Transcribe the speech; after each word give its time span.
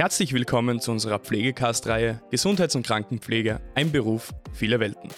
Herzlich 0.00 0.32
willkommen 0.32 0.80
zu 0.80 0.92
unserer 0.92 1.18
Pflegecast-Reihe 1.18 2.22
Gesundheits- 2.30 2.74
und 2.74 2.86
Krankenpflege, 2.86 3.60
ein 3.74 3.92
Beruf, 3.92 4.32
viele 4.50 4.80
Welten. 4.80 5.10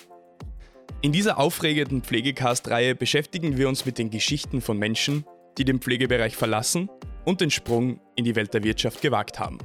In 1.03 1.13
dieser 1.13 1.39
aufregenden 1.39 2.03
Pflegecast-Reihe 2.03 2.97
beschäftigen 2.97 3.57
wir 3.57 3.69
uns 3.69 3.87
mit 3.87 3.97
den 3.97 4.11
Geschichten 4.11 4.61
von 4.61 4.77
Menschen, 4.77 5.25
die 5.57 5.65
den 5.65 5.79
Pflegebereich 5.79 6.35
verlassen 6.35 6.91
und 7.25 7.41
den 7.41 7.53
Sprung 7.53 8.01
in 8.17 8.25
die 8.25 8.35
Welt 8.35 8.55
der 8.55 8.65
Wirtschaft 8.65 9.03
gewagt 9.03 9.39
haben. 9.39 9.59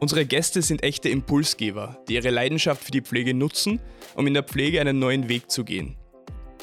Unsere 0.00 0.24
Gäste 0.24 0.62
sind 0.62 0.82
echte 0.82 1.10
Impulsgeber, 1.10 2.02
die 2.08 2.14
ihre 2.14 2.30
Leidenschaft 2.30 2.82
für 2.82 2.92
die 2.92 3.02
Pflege 3.02 3.34
nutzen, 3.34 3.78
um 4.14 4.26
in 4.26 4.32
der 4.32 4.42
Pflege 4.42 4.80
einen 4.80 4.98
neuen 4.98 5.28
Weg 5.28 5.50
zu 5.50 5.64
gehen. 5.64 5.96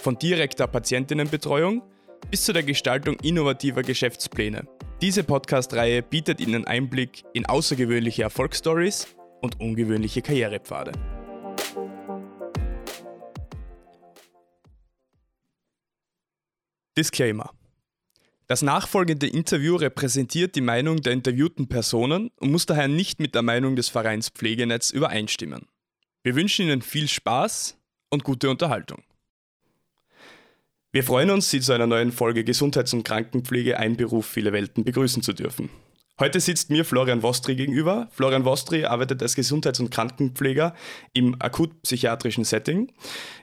Von 0.02 0.18
direkter 0.18 0.66
Patientinnenbetreuung 0.66 1.84
bis 2.32 2.44
zu 2.44 2.54
der 2.54 2.64
Gestaltung 2.64 3.18
innovativer 3.20 3.84
Geschäftspläne. 3.84 4.68
Diese 5.02 5.24
Podcast-Reihe 5.24 6.04
bietet 6.04 6.42
Ihnen 6.42 6.68
Einblick 6.68 7.24
in 7.32 7.46
außergewöhnliche 7.46 8.24
Erfolgsstories 8.24 9.08
und 9.40 9.58
ungewöhnliche 9.62 10.22
Karrierepfade. 10.22 10.92
Disclaimer. 16.98 17.52
Das 18.48 18.62
nachfolgende 18.62 19.28
Interview 19.28 19.78
repräsentiert 19.78 20.56
die 20.56 20.62
Meinung 20.62 21.02
der 21.02 21.14
interviewten 21.14 21.70
Personen 21.70 22.30
und 22.36 22.52
muss 22.52 22.66
daher 22.66 22.90
nicht 22.90 23.22
mit 23.22 23.36
der 23.36 23.42
Meinung 23.42 23.78
des 23.78 23.88
Vereins 23.88 24.28
Pflegenetz 24.28 24.92
übereinstimmen. 24.92 25.68
Wir 26.24 26.36
wünschen 26.36 26.66
Ihnen 26.66 26.82
viel 26.82 27.08
Spaß 27.08 27.78
und 28.10 28.26
gute 28.26 28.50
Unterhaltung. 28.50 29.02
Wir 30.92 31.04
freuen 31.04 31.30
uns, 31.30 31.52
Sie 31.52 31.60
zu 31.62 31.72
einer 31.72 31.86
neuen 31.86 32.12
Folge 32.12 32.44
Gesundheits- 32.44 32.94
und 32.94 33.04
Krankenpflege 33.04 33.78
Ein 33.78 33.96
Beruf, 33.96 34.26
viele 34.26 34.52
Welten 34.54 34.84
begrüßen 34.84 35.22
zu 35.22 35.34
dürfen. 35.34 35.70
Heute 36.20 36.40
sitzt 36.40 36.72
mir 36.72 36.84
Florian 36.84 37.22
Wostri 37.22 37.56
gegenüber. 37.56 38.08
Florian 38.12 38.44
Wostri 38.44 38.86
arbeitet 38.86 39.22
als 39.22 39.36
Gesundheits- 39.36 39.80
und 39.80 39.92
Krankenpfleger 39.92 40.74
im 41.14 41.40
akutpsychiatrischen 41.40 42.44
Setting, 42.44 42.92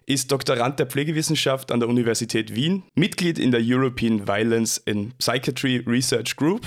ist 0.07 0.33
Doktorand 0.33 0.81
der 0.81 0.89
Pflegewissenschaft 0.89 1.71
an 1.71 1.79
der 1.79 1.89
Universität 1.89 2.57
Wien, 2.57 2.83
Mitglied 2.97 3.39
in 3.39 3.53
der 3.53 3.61
European 3.63 4.27
Violence 4.27 4.79
in 4.79 5.13
Psychiatry 5.13 5.85
Research 5.87 6.35
Group, 6.35 6.67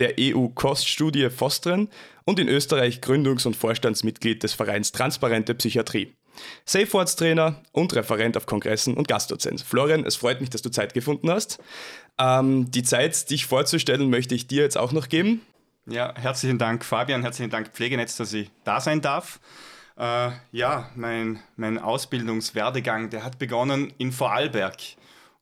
der 0.00 0.14
EU-COST-Studie 0.18 1.28
Fostren 1.28 1.90
und 2.24 2.38
in 2.38 2.48
Österreich 2.48 3.00
Gründungs- 3.00 3.46
und 3.46 3.56
Vorstandsmitglied 3.56 4.42
des 4.42 4.54
Vereins 4.54 4.90
Transparente 4.90 5.54
Psychiatrie. 5.54 6.14
Safe-Words-Trainer 6.64 7.62
und 7.72 7.94
Referent 7.94 8.36
auf 8.36 8.46
Kongressen 8.46 8.94
und 8.94 9.08
Gastdozent. 9.08 9.60
Florian, 9.60 10.04
es 10.04 10.16
freut 10.16 10.40
mich, 10.40 10.50
dass 10.50 10.62
du 10.62 10.70
Zeit 10.70 10.94
gefunden 10.94 11.30
hast. 11.30 11.58
Ähm, 12.18 12.70
die 12.70 12.82
Zeit, 12.82 13.30
dich 13.30 13.46
vorzustellen, 13.46 14.10
möchte 14.10 14.34
ich 14.34 14.46
dir 14.46 14.62
jetzt 14.62 14.76
auch 14.76 14.92
noch 14.92 15.08
geben. 15.08 15.40
Ja, 15.86 16.12
herzlichen 16.16 16.58
Dank, 16.58 16.84
Fabian. 16.84 17.22
Herzlichen 17.22 17.50
Dank, 17.50 17.68
Pflegenetz, 17.68 18.16
dass 18.16 18.32
ich 18.32 18.50
da 18.64 18.80
sein 18.80 19.00
darf. 19.00 19.40
Äh, 19.96 20.30
ja, 20.52 20.90
mein, 20.94 21.40
mein 21.56 21.78
Ausbildungswerdegang, 21.78 23.10
der 23.10 23.24
hat 23.24 23.38
begonnen 23.38 23.92
in 23.98 24.12
Vorarlberg. 24.12 24.76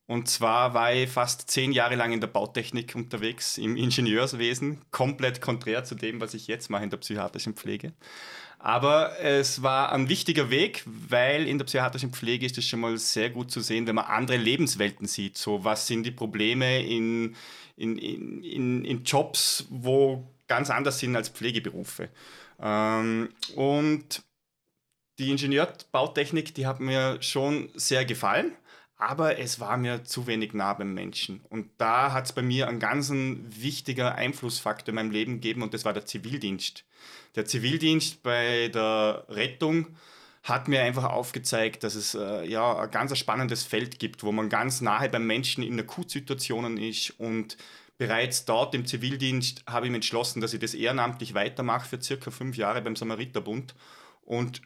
Und 0.07 0.29
zwar 0.29 0.73
war 0.73 0.95
ich 0.95 1.11
fast 1.11 1.51
zehn 1.51 1.73
Jahre 1.73 1.97
lang 1.97 2.13
in 2.13 2.21
der 2.21 2.29
Bautechnik 2.29 2.95
unterwegs, 2.95 3.59
im 3.59 3.77
Ingenieurswesen, 3.77 4.81
komplett 4.93 5.41
konträr 5.41 5.83
zu 5.83 5.97
dem, 5.97 6.21
was 6.21 6.33
ich 6.33 6.47
jetzt 6.47 6.71
mache 6.71 6.85
in 6.85 6.91
der 6.91 6.99
psychiatrischen 6.99 7.55
Pflege. 7.55 7.93
Aber 8.59 9.21
es 9.21 9.63
war 9.63 9.93
ein 9.93 10.09
wichtiger 10.09 10.51
Weg, 10.51 10.83
weil 10.87 11.47
in 11.47 11.59
der 11.59 11.67
psychiatrischen 11.67 12.13
Pflege 12.13 12.47
ist 12.47 12.59
es 12.59 12.67
schon 12.67 12.81
mal 12.81 12.97
sehr 12.99 13.31
gut 13.31 13.51
zu 13.51 13.61
sehen, 13.61 13.87
wenn 13.87 13.95
man 13.95 14.07
andere 14.07 14.39
Lebenswelten 14.39 15.07
sieht. 15.07 15.37
So, 15.37 15.63
was 15.65 15.87
sind 15.87 16.05
die 16.05 16.11
Probleme 16.11 16.83
in, 16.85 17.37
in, 17.77 17.99
in, 17.99 18.85
in 18.85 19.05
Jobs, 19.05 19.67
wo 19.69 20.27
ganz 20.49 20.71
anders 20.71 20.99
sind 20.99 21.15
als 21.17 21.29
Pflegeberufe. 21.29 22.09
Ähm, 22.61 23.29
und 23.55 24.23
die 25.19 25.31
Ingenieurbautechnik, 25.31 26.55
die 26.55 26.67
hat 26.67 26.81
mir 26.81 27.21
schon 27.23 27.71
sehr 27.75 28.05
gefallen, 28.05 28.53
aber 28.97 29.39
es 29.39 29.61
war 29.61 29.77
mir 29.77 30.05
zu 30.05 30.27
wenig 30.27 30.55
nah 30.55 30.73
beim 30.73 30.95
Menschen. 30.95 31.41
Und 31.51 31.69
da 31.79 32.13
hat 32.13 32.27
es 32.27 32.33
bei 32.33 32.43
mir 32.43 32.69
einen 32.69 32.81
ganz 32.81 33.11
wichtiger 33.13 34.15
Einflussfaktor 34.15 34.89
in 34.89 34.95
meinem 34.95 35.11
Leben 35.11 35.35
gegeben 35.35 35.63
und 35.63 35.75
das 35.75 35.85
war 35.85 35.93
der 35.93 36.07
Zivildienst. 36.07 36.85
Der 37.35 37.45
Zivildienst 37.45 38.23
bei 38.23 38.69
der 38.69 39.27
Rettung 39.29 39.89
hat 40.43 40.69
mir 40.69 40.83
einfach 40.83 41.05
aufgezeigt, 41.05 41.85
dass 41.85 41.95
es 41.95 42.15
äh, 42.15 42.45
ja 42.47 42.79
ein 42.79 42.91
ganz 42.91 43.17
spannendes 43.19 43.65
Feld 43.65 43.99
gibt, 43.99 44.23
wo 44.23 44.33
man 44.33 44.49
ganz 44.49 44.81
nahe 44.81 45.09
beim 45.09 45.27
Menschen 45.27 45.63
in 45.63 45.79
Akutsituationen 45.79 46.79
ist 46.79 47.11
und 47.19 47.57
bereits 47.99 48.45
dort 48.45 48.75
im 48.75 48.87
Zivildienst 48.87 49.65
habe 49.67 49.87
ich 49.87 49.91
mich 49.91 49.99
entschlossen, 49.99 50.41
dass 50.41 50.55
ich 50.55 50.61
das 50.61 50.75
ehrenamtlich 50.75 51.35
weitermache 51.35 51.89
für 51.89 52.01
circa 52.01 52.31
fünf 52.31 52.57
Jahre 52.57 52.81
beim 52.81 52.97
Samariterbund 52.97 53.75
und 54.23 54.63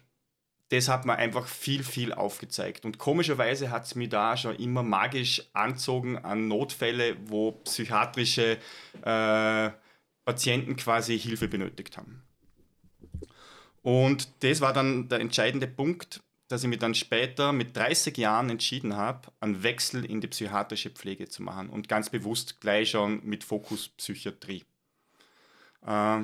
das 0.71 0.87
hat 0.87 1.05
mir 1.05 1.17
einfach 1.17 1.47
viel, 1.47 1.83
viel 1.83 2.13
aufgezeigt. 2.13 2.85
Und 2.85 2.97
komischerweise 2.97 3.71
hat 3.71 3.85
es 3.85 3.95
mich 3.95 4.07
da 4.07 4.37
schon 4.37 4.55
immer 4.55 4.83
magisch 4.83 5.43
anzogen 5.51 6.17
an 6.17 6.47
Notfälle, 6.47 7.17
wo 7.25 7.51
psychiatrische 7.51 8.57
äh, 9.01 9.69
Patienten 10.23 10.77
quasi 10.77 11.19
Hilfe 11.19 11.49
benötigt 11.49 11.97
haben. 11.97 12.23
Und 13.81 14.29
das 14.43 14.61
war 14.61 14.71
dann 14.71 15.09
der 15.09 15.19
entscheidende 15.19 15.67
Punkt, 15.67 16.21
dass 16.47 16.63
ich 16.63 16.69
mich 16.69 16.79
dann 16.79 16.95
später 16.95 17.51
mit 17.51 17.75
30 17.75 18.17
Jahren 18.17 18.49
entschieden 18.49 18.95
habe, 18.95 19.29
einen 19.41 19.63
Wechsel 19.63 20.05
in 20.05 20.21
die 20.21 20.27
psychiatrische 20.27 20.89
Pflege 20.89 21.27
zu 21.27 21.43
machen 21.43 21.69
und 21.69 21.89
ganz 21.89 22.09
bewusst 22.09 22.61
gleich 22.61 22.91
schon 22.91 23.19
mit 23.25 23.43
Fokus 23.43 23.89
Psychiatrie. 23.89 24.63
Äh, 25.85 26.21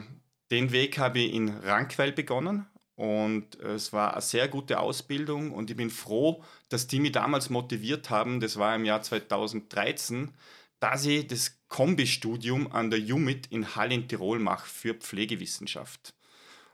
den 0.51 0.71
Weg 0.71 0.99
habe 0.99 1.19
ich 1.19 1.33
in 1.33 1.49
Rankweil 1.49 2.13
begonnen 2.13 2.65
und 2.97 3.59
es 3.59 3.93
war 3.93 4.13
eine 4.13 4.21
sehr 4.21 4.47
gute 4.47 4.79
Ausbildung 4.79 5.51
und 5.51 5.69
ich 5.69 5.77
bin 5.77 5.91
froh, 5.91 6.43
dass 6.69 6.87
die 6.87 6.99
mich 6.99 7.11
damals 7.11 7.51
motiviert 7.51 8.09
haben, 8.09 8.39
das 8.39 8.57
war 8.57 8.75
im 8.75 8.85
Jahr 8.85 9.03
2013, 9.03 10.33
dass 10.79 11.05
ich 11.05 11.27
das 11.27 11.59
Kombistudium 11.67 12.71
an 12.71 12.89
der 12.89 12.99
UMIT 12.99 13.47
in 13.51 13.75
Halle 13.75 13.93
in 13.93 14.07
Tirol 14.07 14.39
mache 14.39 14.67
für 14.67 14.95
Pflegewissenschaft. 14.95 16.15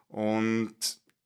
Und 0.08 0.76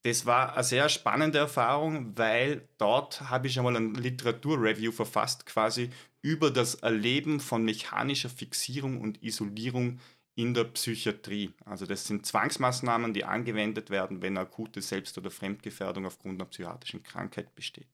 das 0.01 0.25
war 0.25 0.53
eine 0.53 0.63
sehr 0.63 0.89
spannende 0.89 1.37
Erfahrung, 1.37 2.17
weil 2.17 2.67
dort 2.79 3.29
habe 3.29 3.47
ich 3.47 3.53
schon 3.53 3.65
mal 3.65 3.75
ein 3.75 3.93
Literaturreview 3.93 4.91
verfasst, 4.91 5.45
quasi 5.45 5.91
über 6.23 6.49
das 6.49 6.75
Erleben 6.75 7.39
von 7.39 7.63
mechanischer 7.63 8.29
Fixierung 8.29 8.99
und 8.99 9.21
Isolierung 9.21 9.99
in 10.37 10.53
der 10.53 10.65
Psychiatrie. 10.65 11.51
Also 11.65 11.87
das 11.87 12.05
sind 12.05 12.27
Zwangsmaßnahmen, 12.27 13.11
die 13.11 13.25
angewendet 13.25 13.89
werden, 13.89 14.21
wenn 14.21 14.37
akute 14.37 14.83
Selbst- 14.83 15.17
oder 15.17 15.31
Fremdgefährdung 15.31 16.05
aufgrund 16.05 16.39
einer 16.39 16.47
psychiatrischen 16.47 17.01
Krankheit 17.01 17.55
besteht. 17.55 17.87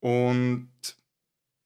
Und 0.00 0.70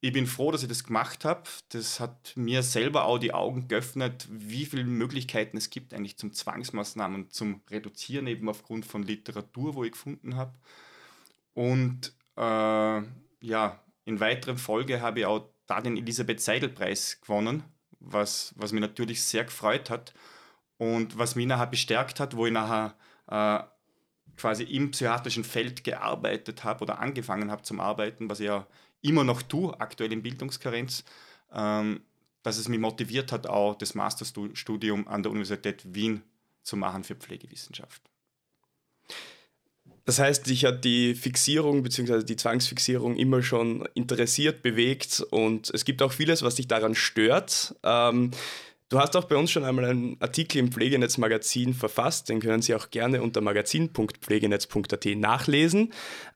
ich 0.00 0.12
bin 0.12 0.26
froh, 0.26 0.50
dass 0.50 0.64
ich 0.64 0.68
das 0.68 0.82
gemacht 0.82 1.24
habe. 1.24 1.44
Das 1.68 2.00
hat 2.00 2.32
mir 2.34 2.64
selber 2.64 3.04
auch 3.04 3.18
die 3.18 3.32
Augen 3.32 3.68
geöffnet, 3.68 4.26
wie 4.28 4.66
viele 4.66 4.82
Möglichkeiten 4.84 5.56
es 5.56 5.70
gibt 5.70 5.94
eigentlich 5.94 6.16
zum 6.16 6.32
Zwangsmaßnahmen, 6.32 7.30
zum 7.30 7.62
Reduzieren 7.70 8.26
eben 8.26 8.48
aufgrund 8.48 8.84
von 8.84 9.04
Literatur, 9.04 9.76
wo 9.76 9.84
ich 9.84 9.92
gefunden 9.92 10.34
habe. 10.34 10.52
Und 11.52 12.12
äh, 12.36 13.02
ja, 13.40 13.84
in 14.04 14.18
weiteren 14.18 14.58
Folge 14.58 15.00
habe 15.00 15.20
ich 15.20 15.26
auch 15.26 15.48
da 15.68 15.80
den 15.80 15.96
Elisabeth 15.96 16.40
Seidel-Preis 16.40 17.20
gewonnen, 17.20 17.62
was, 18.04 18.54
was 18.56 18.72
mich 18.72 18.80
natürlich 18.80 19.22
sehr 19.22 19.44
gefreut 19.44 19.90
hat 19.90 20.14
und 20.78 21.18
was 21.18 21.36
mich 21.36 21.46
nachher 21.46 21.66
bestärkt 21.66 22.20
hat, 22.20 22.36
wo 22.36 22.46
ich 22.46 22.52
nachher 22.52 22.94
äh, 23.28 23.64
quasi 24.36 24.64
im 24.64 24.90
psychiatrischen 24.90 25.44
Feld 25.44 25.84
gearbeitet 25.84 26.64
habe 26.64 26.82
oder 26.82 26.98
angefangen 26.98 27.50
habe 27.50 27.62
zum 27.62 27.80
Arbeiten, 27.80 28.28
was 28.28 28.40
ich 28.40 28.46
ja 28.46 28.66
immer 29.00 29.24
noch 29.24 29.42
tue, 29.42 29.78
aktuell 29.80 30.12
in 30.12 30.22
Bildungskarenz, 30.22 31.04
ähm, 31.52 32.02
dass 32.42 32.58
es 32.58 32.68
mich 32.68 32.80
motiviert 32.80 33.32
hat, 33.32 33.46
auch 33.46 33.74
das 33.74 33.94
Masterstudium 33.94 35.06
an 35.08 35.22
der 35.22 35.32
Universität 35.32 35.94
Wien 35.94 36.22
zu 36.62 36.76
machen 36.76 37.04
für 37.04 37.14
Pflegewissenschaft. 37.14 38.02
Das 40.06 40.18
heißt, 40.18 40.46
dich 40.46 40.66
hat 40.66 40.84
die 40.84 41.14
Fixierung 41.14 41.82
bzw. 41.82 42.24
die 42.24 42.36
Zwangsfixierung 42.36 43.16
immer 43.16 43.42
schon 43.42 43.88
interessiert, 43.94 44.62
bewegt 44.62 45.24
und 45.30 45.70
es 45.72 45.84
gibt 45.84 46.02
auch 46.02 46.12
vieles, 46.12 46.42
was 46.42 46.56
dich 46.56 46.68
daran 46.68 46.94
stört. 46.94 47.74
Ähm, 47.82 48.30
Du 48.94 49.00
hast 49.00 49.16
auch 49.16 49.24
bei 49.24 49.34
uns 49.34 49.50
schon 49.50 49.64
einmal 49.64 49.86
einen 49.86 50.16
Artikel 50.20 50.58
im 50.58 50.70
Pflegenetz 50.70 51.18
Magazin 51.18 51.74
verfasst, 51.74 52.28
den 52.28 52.38
können 52.38 52.62
Sie 52.62 52.76
auch 52.76 52.90
gerne 52.90 53.22
unter 53.22 53.40
magazin.pflegenetz.at 53.40 55.04
nachlesen 55.16 55.92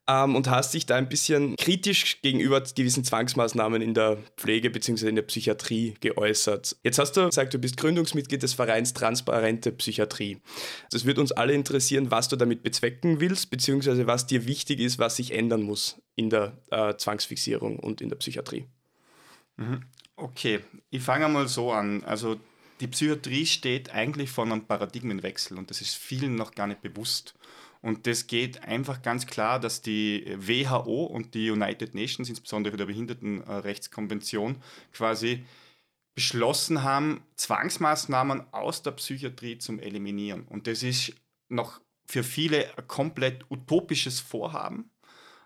ähm, 0.09 0.35
und 0.35 0.51
hast 0.51 0.75
dich 0.75 0.85
da 0.85 0.97
ein 0.97 1.09
bisschen 1.09 1.55
kritisch 1.55 2.21
gegenüber 2.21 2.61
gewissen 2.61 3.05
Zwangsmaßnahmen 3.05 3.81
in 3.81 3.95
der 3.95 4.19
Pflege 4.37 4.71
bzw. 4.71 5.09
in 5.09 5.15
der 5.15 5.23
Psychiatrie 5.23 5.95
geäußert. 6.01 6.77
Jetzt 6.83 6.99
hast 6.99 7.13
du 7.13 7.27
gesagt, 7.27 7.55
du 7.55 7.61
bist 7.61 7.77
Gründungsmitglied 7.77 8.43
des 8.43 8.55
Vereins 8.55 8.93
Transparente 8.93 9.71
Psychiatrie. 9.71 10.39
Das 10.91 11.05
wird 11.05 11.21
uns 11.21 11.31
alle 11.31 11.53
interessieren, 11.53 12.11
was 12.11 12.29
du 12.29 12.35
damit 12.35 12.65
bezwecken 12.65 13.21
willst, 13.21 13.51
beziehungsweise 13.51 14.09
was 14.09 14.27
dir 14.27 14.49
wichtig 14.49 14.81
ist, 14.81 14.99
was 14.99 15.15
sich 15.15 15.33
ändern 15.33 15.63
muss 15.63 16.03
in 16.17 16.29
der 16.29 16.59
äh, 16.73 16.97
Zwangsfixierung 16.97 17.79
und 17.79 18.01
in 18.01 18.09
der 18.09 18.17
Psychiatrie. 18.17 18.67
Mhm. 19.59 19.85
Okay, 20.17 20.59
ich 20.91 21.01
fange 21.01 21.29
mal 21.29 21.47
so 21.47 21.71
an. 21.71 22.03
Also 22.03 22.41
die 22.81 22.89
Psychiatrie 22.89 23.47
steht 23.47 23.91
eigentlich 23.91 24.31
vor 24.31 24.45
einem 24.45 24.65
Paradigmenwechsel 24.67 25.59
und 25.59 25.71
das 25.71 25.81
ist 25.81 25.95
vielen 25.95 26.35
noch 26.35 26.55
gar 26.55 26.67
nicht 26.67 26.83
bewusst. 26.83 27.35
Und 27.81 28.07
das 28.07 28.27
geht 28.27 28.65
einfach 28.65 29.03
ganz 29.03 29.27
klar, 29.27 29.61
dass 29.61 29.83
die 29.83 30.25
WHO 30.37 31.05
und 31.05 31.35
die 31.35 31.51
United 31.51 31.95
Nations, 31.95 32.29
insbesondere 32.29 32.77
der 32.77 32.87
Behindertenrechtskonvention, 32.87 34.57
quasi 34.93 35.45
beschlossen 36.15 36.83
haben, 36.83 37.23
Zwangsmaßnahmen 37.37 38.53
aus 38.53 38.83
der 38.83 38.91
Psychiatrie 38.93 39.59
zum 39.59 39.79
Eliminieren. 39.79 40.43
Und 40.49 40.67
das 40.67 40.83
ist 40.83 41.15
noch 41.49 41.81
für 42.07 42.25
viele 42.25 42.77
ein 42.77 42.89
komplett 42.89 43.45
utopisches 43.51 44.19
Vorhaben. 44.19 44.91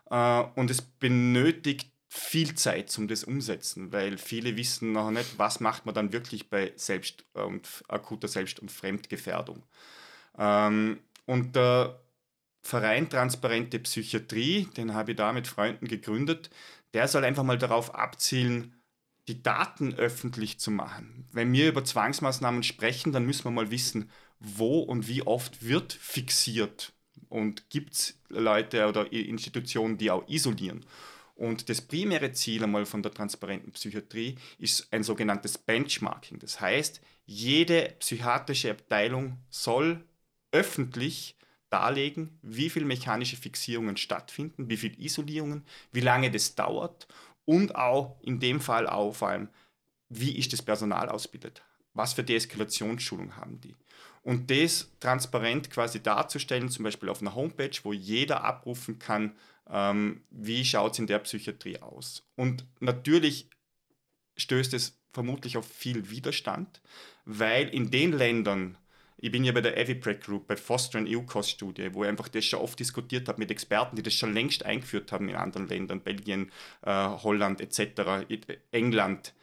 Äh, 0.09 0.43
und 0.55 0.71
es 0.71 0.81
benötigt 0.81 1.92
viel 2.15 2.53
Zeit 2.53 2.91
zum 2.91 3.07
das 3.07 3.23
umsetzen, 3.23 3.91
weil 3.91 4.19
viele 4.19 4.55
wissen 4.55 4.91
noch 4.91 5.09
nicht, 5.09 5.39
was 5.39 5.59
macht 5.59 5.87
man 5.87 5.95
dann 5.95 6.13
wirklich 6.13 6.47
bei 6.47 6.71
Selbst- 6.75 7.25
und 7.33 7.67
akuter 7.87 8.27
Selbst- 8.27 8.59
und 8.59 8.71
Fremdgefährdung. 8.71 9.63
Ähm, 10.37 10.99
und 11.25 11.55
der 11.55 11.99
Verein 12.61 13.09
Transparente 13.09 13.79
Psychiatrie, 13.79 14.67
den 14.77 14.93
habe 14.93 15.11
ich 15.11 15.17
da 15.17 15.33
mit 15.33 15.47
Freunden 15.47 15.87
gegründet, 15.87 16.51
der 16.93 17.07
soll 17.07 17.25
einfach 17.25 17.43
mal 17.43 17.57
darauf 17.57 17.95
abzielen, 17.95 18.75
die 19.27 19.41
Daten 19.41 19.95
öffentlich 19.95 20.59
zu 20.59 20.69
machen. 20.69 21.27
Wenn 21.31 21.51
wir 21.51 21.67
über 21.67 21.83
Zwangsmaßnahmen 21.83 22.61
sprechen, 22.61 23.11
dann 23.11 23.25
müssen 23.25 23.45
wir 23.45 23.51
mal 23.51 23.71
wissen, 23.71 24.11
wo 24.39 24.81
und 24.81 25.07
wie 25.07 25.23
oft 25.23 25.65
wird 25.65 25.93
fixiert 25.93 26.93
und 27.27 27.71
gibt 27.71 27.93
es 27.93 28.19
Leute 28.29 28.87
oder 28.87 29.11
Institutionen, 29.11 29.97
die 29.97 30.11
auch 30.11 30.27
isolieren. 30.27 30.85
Und 31.43 31.67
das 31.67 31.81
primäre 31.81 32.31
Ziel 32.31 32.63
einmal 32.63 32.85
von 32.85 33.03
der 33.03 33.11
transparenten 33.11 33.73
Psychiatrie 33.73 34.37
ist 34.59 34.87
ein 34.93 35.03
sogenanntes 35.03 35.57
Benchmarking. 35.57 36.39
Das 36.39 36.61
heißt, 36.61 37.01
jede 37.25 37.93
psychiatrische 37.99 38.71
Abteilung 38.71 39.35
soll 39.49 40.05
öffentlich 40.53 41.35
darlegen, 41.69 42.39
wie 42.43 42.69
viele 42.69 42.85
mechanische 42.85 43.35
Fixierungen 43.35 43.97
stattfinden, 43.97 44.69
wie 44.69 44.77
viele 44.77 44.97
Isolierungen, 44.97 45.65
wie 45.91 45.99
lange 45.99 46.31
das 46.31 46.55
dauert 46.55 47.09
und 47.43 47.75
auch 47.75 48.15
in 48.21 48.39
dem 48.39 48.61
Fall 48.61 48.87
auch 48.87 49.11
vor 49.13 49.27
allem, 49.27 49.49
wie 50.07 50.37
ist 50.37 50.53
das 50.53 50.61
Personal 50.61 51.09
ausgebildet, 51.09 51.61
was 51.93 52.13
für 52.13 52.23
Deeskalationsschulung 52.23 53.35
haben 53.35 53.59
die. 53.59 53.75
Und 54.21 54.49
das 54.49 54.89
transparent 55.01 55.69
quasi 55.69 56.01
darzustellen, 56.01 56.69
zum 56.69 56.83
Beispiel 56.85 57.09
auf 57.09 57.19
einer 57.19 57.35
Homepage, 57.35 57.77
wo 57.83 57.91
jeder 57.91 58.45
abrufen 58.45 58.97
kann, 58.97 59.35
ähm, 59.69 60.23
wie 60.29 60.65
schaut 60.65 60.93
es 60.93 60.99
in 60.99 61.07
der 61.07 61.19
Psychiatrie 61.19 61.79
aus. 61.79 62.23
Und 62.35 62.65
natürlich 62.79 63.49
stößt 64.37 64.73
es 64.73 64.99
vermutlich 65.11 65.57
auf 65.57 65.67
viel 65.67 66.09
Widerstand, 66.09 66.81
weil 67.25 67.69
in 67.69 67.91
den 67.91 68.11
Ländern, 68.11 68.77
ich 69.17 69.31
bin 69.31 69.43
ja 69.43 69.51
bei 69.51 69.61
der 69.61 69.77
Eviprec 69.77 70.21
Group, 70.23 70.47
bei 70.47 70.57
Foster 70.57 70.99
EU-Cost-Studie, 70.99 71.93
wo 71.93 72.03
ich 72.03 72.09
einfach 72.09 72.27
das 72.27 72.45
schon 72.45 72.59
oft 72.59 72.79
diskutiert 72.79 73.27
habe 73.27 73.39
mit 73.39 73.51
Experten, 73.51 73.95
die 73.95 74.03
das 74.03 74.13
schon 74.13 74.33
längst 74.33 74.65
eingeführt 74.65 75.11
haben 75.11 75.29
in 75.29 75.35
anderen 75.35 75.67
Ländern, 75.67 76.01
Belgien, 76.01 76.51
äh, 76.81 76.91
Holland 76.91 77.61
etc., 77.61 78.25
England. 78.71 79.33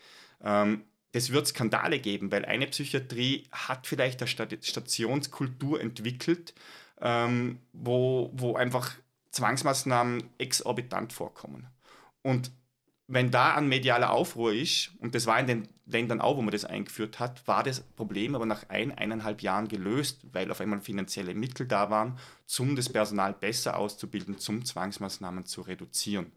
Ähm, 0.43 0.85
das 1.13 1.31
wird 1.31 1.47
Skandale 1.47 1.99
geben, 1.99 2.31
weil 2.31 2.45
eine 2.45 2.67
Psychiatrie 2.67 3.45
hat 3.51 3.87
vielleicht 3.87 4.21
eine 4.23 4.61
Stationskultur 4.63 5.81
entwickelt, 5.81 6.55
ähm, 7.01 7.59
wo, 7.73 8.31
wo 8.35 8.55
einfach 8.55 8.95
Zwangsmaßnahmen 9.31 10.31
exorbitant 10.39 11.13
vorkommen. 11.13 11.69
Und 12.23 12.51
wenn 13.07 13.31
da 13.31 13.57
ein 13.57 13.69
medialer 13.69 14.13
Aufruhr 14.13 14.53
ist, 14.53 14.93
und 15.01 15.15
das 15.17 15.27
war 15.27 15.41
in 15.41 15.47
den 15.47 15.69
Ländern 15.85 16.21
auch, 16.21 16.37
wo 16.37 16.43
man 16.43 16.53
das 16.53 16.65
eingeführt 16.65 17.19
hat, 17.19 17.47
war 17.49 17.65
das 17.65 17.81
Problem 17.81 18.37
aber 18.37 18.47
nach 18.47 18.69
ein, 18.69 18.97
eineinhalb 18.97 19.43
Jahren 19.43 19.67
gelöst, 19.67 20.21
weil 20.33 20.51
auf 20.51 20.61
einmal 20.61 20.81
finanzielle 20.81 21.35
Mittel 21.35 21.67
da 21.67 21.91
waren, 21.91 22.19
um 22.59 22.77
das 22.77 22.89
Personal 22.89 23.33
besser 23.33 23.77
auszubilden, 23.77 24.39
zum 24.39 24.65
Zwangsmaßnahmen 24.65 25.45
zu 25.45 25.63
reduzieren. 25.63 26.31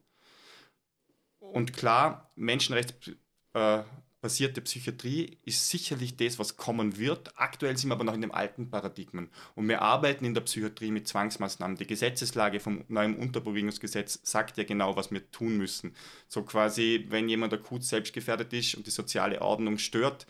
Und 1.39 1.73
klar, 1.73 2.31
Menschenrechts, 2.35 3.11
äh, 3.53 3.83
basierte 4.23 4.61
Psychiatrie 4.61 5.37
ist 5.43 5.67
sicherlich 5.67 6.15
das, 6.15 6.39
was 6.39 6.55
kommen 6.55 6.97
wird. 6.97 7.37
Aktuell 7.37 7.77
sind 7.77 7.89
wir 7.89 7.95
aber 7.95 8.05
noch 8.05 8.13
in 8.13 8.21
dem 8.21 8.31
alten 8.31 8.69
Paradigmen. 8.69 9.29
Und 9.53 9.67
wir 9.67 9.81
arbeiten 9.81 10.23
in 10.23 10.33
der 10.33 10.41
Psychiatrie 10.41 10.91
mit 10.91 11.09
Zwangsmaßnahmen. 11.09 11.75
Die 11.75 11.85
Gesetzeslage 11.85 12.61
vom 12.61 12.85
neuen 12.87 13.17
Unterbewegungsgesetz 13.17 14.21
sagt 14.23 14.57
ja 14.57 14.63
genau, 14.63 14.95
was 14.95 15.11
wir 15.11 15.29
tun 15.31 15.57
müssen. 15.57 15.93
So 16.29 16.43
quasi, 16.43 17.05
wenn 17.09 17.27
jemand 17.27 17.53
akut 17.53 17.83
selbstgefährdet 17.83 18.53
ist 18.53 18.75
und 18.75 18.87
die 18.87 18.91
soziale 18.91 19.41
Ordnung 19.41 19.77
stört, 19.77 20.25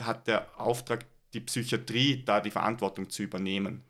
hat 0.00 0.28
der 0.28 0.60
Auftrag, 0.60 1.04
die 1.34 1.40
Psychiatrie 1.40 2.22
da 2.24 2.40
die 2.40 2.52
Verantwortung 2.52 3.10
zu 3.10 3.24
übernehmen. 3.24 3.82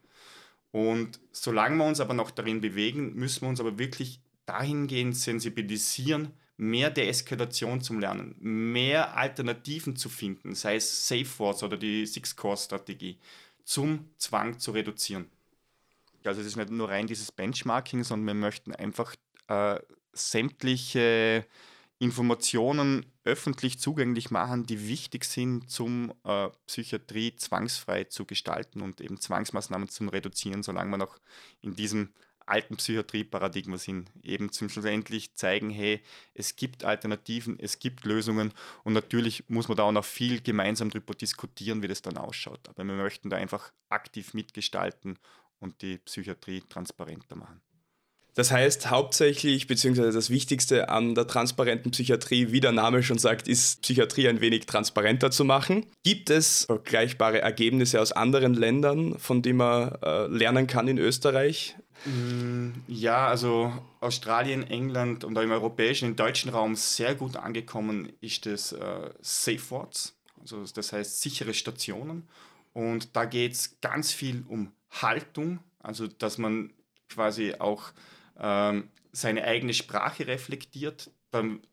Und 0.72 1.20
solange 1.30 1.76
wir 1.76 1.84
uns 1.84 2.00
aber 2.00 2.14
noch 2.14 2.30
darin 2.30 2.62
bewegen, 2.62 3.14
müssen 3.14 3.42
wir 3.42 3.50
uns 3.50 3.60
aber 3.60 3.78
wirklich 3.78 4.18
dahingehend 4.46 5.14
sensibilisieren, 5.14 6.32
mehr 6.56 6.90
Deeskalation 6.90 7.80
zum 7.80 8.00
Lernen, 8.00 8.34
mehr 8.38 9.16
Alternativen 9.16 9.96
zu 9.96 10.08
finden, 10.08 10.54
sei 10.54 10.76
es 10.76 11.06
Safe 11.06 11.38
Words 11.38 11.62
oder 11.62 11.76
die 11.76 12.06
Six-Core-Strategie, 12.06 13.18
zum 13.64 14.08
Zwang 14.16 14.58
zu 14.58 14.70
reduzieren. 14.70 15.30
Also 16.24 16.40
es 16.40 16.46
ist 16.46 16.56
nicht 16.56 16.70
nur 16.70 16.88
rein 16.88 17.06
dieses 17.06 17.30
Benchmarking, 17.30 18.04
sondern 18.04 18.26
wir 18.26 18.34
möchten 18.34 18.74
einfach 18.74 19.14
äh, 19.48 19.78
sämtliche 20.12 21.46
Informationen 21.98 23.06
öffentlich 23.24 23.78
zugänglich 23.78 24.30
machen, 24.30 24.66
die 24.66 24.88
wichtig 24.88 25.24
sind, 25.24 25.70
zum 25.70 26.12
äh, 26.24 26.48
Psychiatrie 26.66 27.36
zwangsfrei 27.36 28.04
zu 28.04 28.24
gestalten 28.24 28.82
und 28.82 29.00
eben 29.00 29.20
Zwangsmaßnahmen 29.20 29.88
zu 29.88 30.04
reduzieren, 30.06 30.62
solange 30.62 30.90
man 30.90 31.00
noch 31.00 31.18
in 31.62 31.74
diesem 31.74 32.10
alten 32.46 32.76
Psychiatrie-Paradigma 32.76 33.76
sind, 33.76 34.10
eben 34.22 34.52
zum 34.52 34.68
schlussendlich 34.68 35.34
zeigen, 35.34 35.70
hey, 35.70 36.00
es 36.34 36.56
gibt 36.56 36.84
Alternativen, 36.84 37.58
es 37.58 37.78
gibt 37.78 38.04
Lösungen 38.04 38.52
und 38.84 38.92
natürlich 38.92 39.44
muss 39.48 39.68
man 39.68 39.76
da 39.76 39.82
auch 39.82 39.92
noch 39.92 40.04
viel 40.04 40.40
gemeinsam 40.40 40.90
darüber 40.90 41.14
diskutieren, 41.14 41.82
wie 41.82 41.88
das 41.88 42.02
dann 42.02 42.16
ausschaut. 42.16 42.68
Aber 42.68 42.84
wir 42.84 42.94
möchten 42.94 43.30
da 43.30 43.36
einfach 43.36 43.72
aktiv 43.88 44.32
mitgestalten 44.32 45.18
und 45.58 45.82
die 45.82 45.98
Psychiatrie 45.98 46.62
transparenter 46.68 47.36
machen. 47.36 47.60
Das 48.36 48.50
heißt 48.50 48.90
hauptsächlich, 48.90 49.66
beziehungsweise 49.66 50.12
das 50.12 50.28
Wichtigste 50.28 50.90
an 50.90 51.14
der 51.14 51.26
transparenten 51.26 51.90
Psychiatrie, 51.90 52.52
wie 52.52 52.60
der 52.60 52.70
Name 52.70 53.02
schon 53.02 53.16
sagt, 53.16 53.48
ist 53.48 53.80
Psychiatrie 53.80 54.28
ein 54.28 54.42
wenig 54.42 54.66
transparenter 54.66 55.30
zu 55.30 55.46
machen. 55.46 55.86
Gibt 56.04 56.28
es 56.28 56.66
vergleichbare 56.66 57.40
Ergebnisse 57.40 57.98
aus 57.98 58.12
anderen 58.12 58.52
Ländern, 58.52 59.18
von 59.18 59.40
denen 59.40 59.56
man 59.56 59.90
äh, 60.02 60.26
lernen 60.26 60.66
kann 60.66 60.86
in 60.86 60.98
Österreich? 60.98 61.76
Mm, 62.04 62.72
ja, 62.88 63.26
also 63.26 63.72
Australien, 64.00 64.68
England 64.70 65.24
und 65.24 65.38
auch 65.38 65.42
im 65.42 65.50
europäischen, 65.50 66.10
im 66.10 66.16
deutschen 66.16 66.50
Raum 66.50 66.76
sehr 66.76 67.14
gut 67.14 67.36
angekommen 67.36 68.12
ist 68.20 68.44
das 68.44 68.72
äh, 68.72 69.10
Safe 69.22 69.70
Words, 69.70 70.14
also 70.42 70.62
das 70.74 70.92
heißt 70.92 71.22
sichere 71.22 71.54
Stationen. 71.54 72.28
Und 72.74 73.16
da 73.16 73.24
geht 73.24 73.52
es 73.52 73.80
ganz 73.80 74.12
viel 74.12 74.44
um 74.46 74.72
Haltung, 74.90 75.60
also 75.82 76.06
dass 76.06 76.36
man 76.36 76.74
quasi 77.08 77.54
auch 77.58 77.92
ähm, 78.38 78.90
seine 79.12 79.44
eigene 79.44 79.74
Sprache 79.74 80.26
reflektiert, 80.26 81.10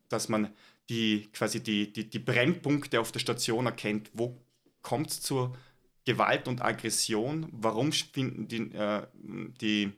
dass 0.08 0.28
man 0.28 0.52
die, 0.88 1.28
quasi 1.32 1.62
die, 1.62 1.92
die, 1.92 2.08
die 2.08 2.18
Brennpunkte 2.18 3.00
auf 3.00 3.12
der 3.12 3.20
Station 3.20 3.66
erkennt, 3.66 4.10
wo 4.12 4.38
kommt 4.82 5.10
es 5.10 5.20
zur 5.20 5.56
Gewalt 6.04 6.48
und 6.48 6.62
Aggression, 6.62 7.48
warum 7.52 7.92
finden 7.92 8.48
die, 8.48 8.72
äh, 8.72 9.06
die 9.60 9.92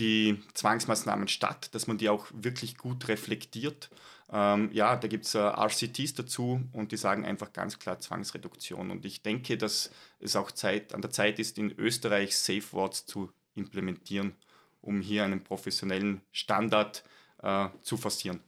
die 0.00 0.42
Zwangsmaßnahmen 0.54 1.28
statt, 1.28 1.68
dass 1.74 1.86
man 1.86 1.98
die 1.98 2.08
auch 2.08 2.26
wirklich 2.32 2.76
gut 2.78 3.06
reflektiert. 3.08 3.90
Ähm, 4.32 4.70
ja, 4.72 4.96
da 4.96 5.06
gibt 5.08 5.26
es 5.26 5.34
äh, 5.34 5.38
RCTs 5.38 6.14
dazu 6.14 6.62
und 6.72 6.92
die 6.92 6.96
sagen 6.96 7.26
einfach 7.26 7.52
ganz 7.52 7.78
klar 7.78 8.00
Zwangsreduktion. 8.00 8.90
Und 8.90 9.04
ich 9.04 9.22
denke, 9.22 9.58
dass 9.58 9.90
es 10.18 10.36
auch 10.36 10.50
Zeit, 10.52 10.94
an 10.94 11.02
der 11.02 11.10
Zeit 11.10 11.38
ist, 11.38 11.58
in 11.58 11.70
Österreich 11.78 12.36
Safe 12.36 12.72
Words 12.72 13.06
zu 13.06 13.30
implementieren, 13.54 14.34
um 14.82 15.00
hier 15.00 15.24
einen 15.24 15.42
professionellen 15.42 16.20
Standard 16.32 17.04
äh, 17.42 17.68
zu 17.82 17.96
forcieren. 17.96 18.40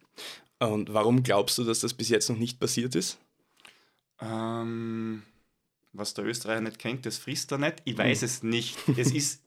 Und 0.59 0.93
warum 0.93 1.23
glaubst 1.23 1.59
du, 1.59 1.65
dass 1.65 1.81
das 1.81 1.95
bis 1.95 2.09
jetzt 2.09 2.31
noch 2.31 2.39
nicht 2.39 2.61
passiert 2.61 2.95
ist? 2.95 3.19
Ähm, 4.21 5.23
was 5.93 6.15
der 6.15 6.25
Österreicher 6.25 6.61
nicht 6.61 6.79
kennt, 6.79 7.05
das 7.05 7.19
frisst 7.19 7.53
er 7.53 7.59
nicht. 7.59 7.83
Ich 7.85 7.99
weiß 7.99 8.21
mhm. 8.21 8.25
es 8.25 8.43
nicht. 8.43 8.79
Es 8.97 9.11
ist, 9.15 9.43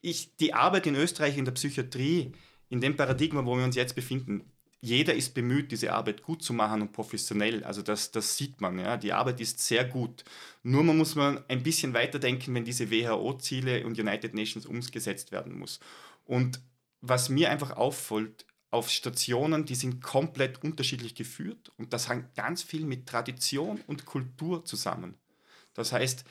ich, 0.00 0.34
die 0.36 0.54
Arbeit 0.54 0.86
in 0.86 0.96
Österreich 0.96 1.38
in 1.38 1.44
der 1.44 1.52
Psychiatrie, 1.52 2.32
in 2.68 2.80
dem 2.80 2.96
Paradigma, 2.96 3.44
wo 3.44 3.56
wir 3.56 3.64
uns 3.64 3.76
jetzt 3.76 3.94
befinden, 3.94 4.50
jeder 4.84 5.14
ist 5.14 5.32
bemüht, 5.32 5.70
diese 5.70 5.92
Arbeit 5.92 6.22
gut 6.22 6.42
zu 6.42 6.52
machen 6.52 6.82
und 6.82 6.92
professionell. 6.92 7.62
Also 7.62 7.82
das, 7.82 8.10
das 8.10 8.36
sieht 8.36 8.60
man. 8.60 8.80
Ja. 8.80 8.96
Die 8.96 9.12
Arbeit 9.12 9.40
ist 9.40 9.60
sehr 9.60 9.84
gut. 9.84 10.24
Nur 10.64 10.82
man 10.82 10.98
muss 10.98 11.14
man 11.14 11.40
ein 11.48 11.62
bisschen 11.62 11.94
weiterdenken, 11.94 12.52
wenn 12.52 12.64
diese 12.64 12.90
WHO-Ziele 12.90 13.86
und 13.86 13.98
United 13.98 14.34
Nations 14.34 14.66
umgesetzt 14.66 15.30
werden 15.30 15.56
muss. 15.56 15.78
Und 16.24 16.60
was 17.00 17.28
mir 17.28 17.50
einfach 17.50 17.76
auffällt, 17.76 18.44
auf 18.72 18.90
Stationen, 18.90 19.66
die 19.66 19.74
sind 19.74 20.02
komplett 20.02 20.64
unterschiedlich 20.64 21.14
geführt 21.14 21.70
und 21.76 21.92
das 21.92 22.08
hängt 22.08 22.34
ganz 22.34 22.62
viel 22.62 22.86
mit 22.86 23.06
Tradition 23.06 23.78
und 23.86 24.06
Kultur 24.06 24.64
zusammen. 24.64 25.14
Das 25.74 25.92
heißt, 25.92 26.24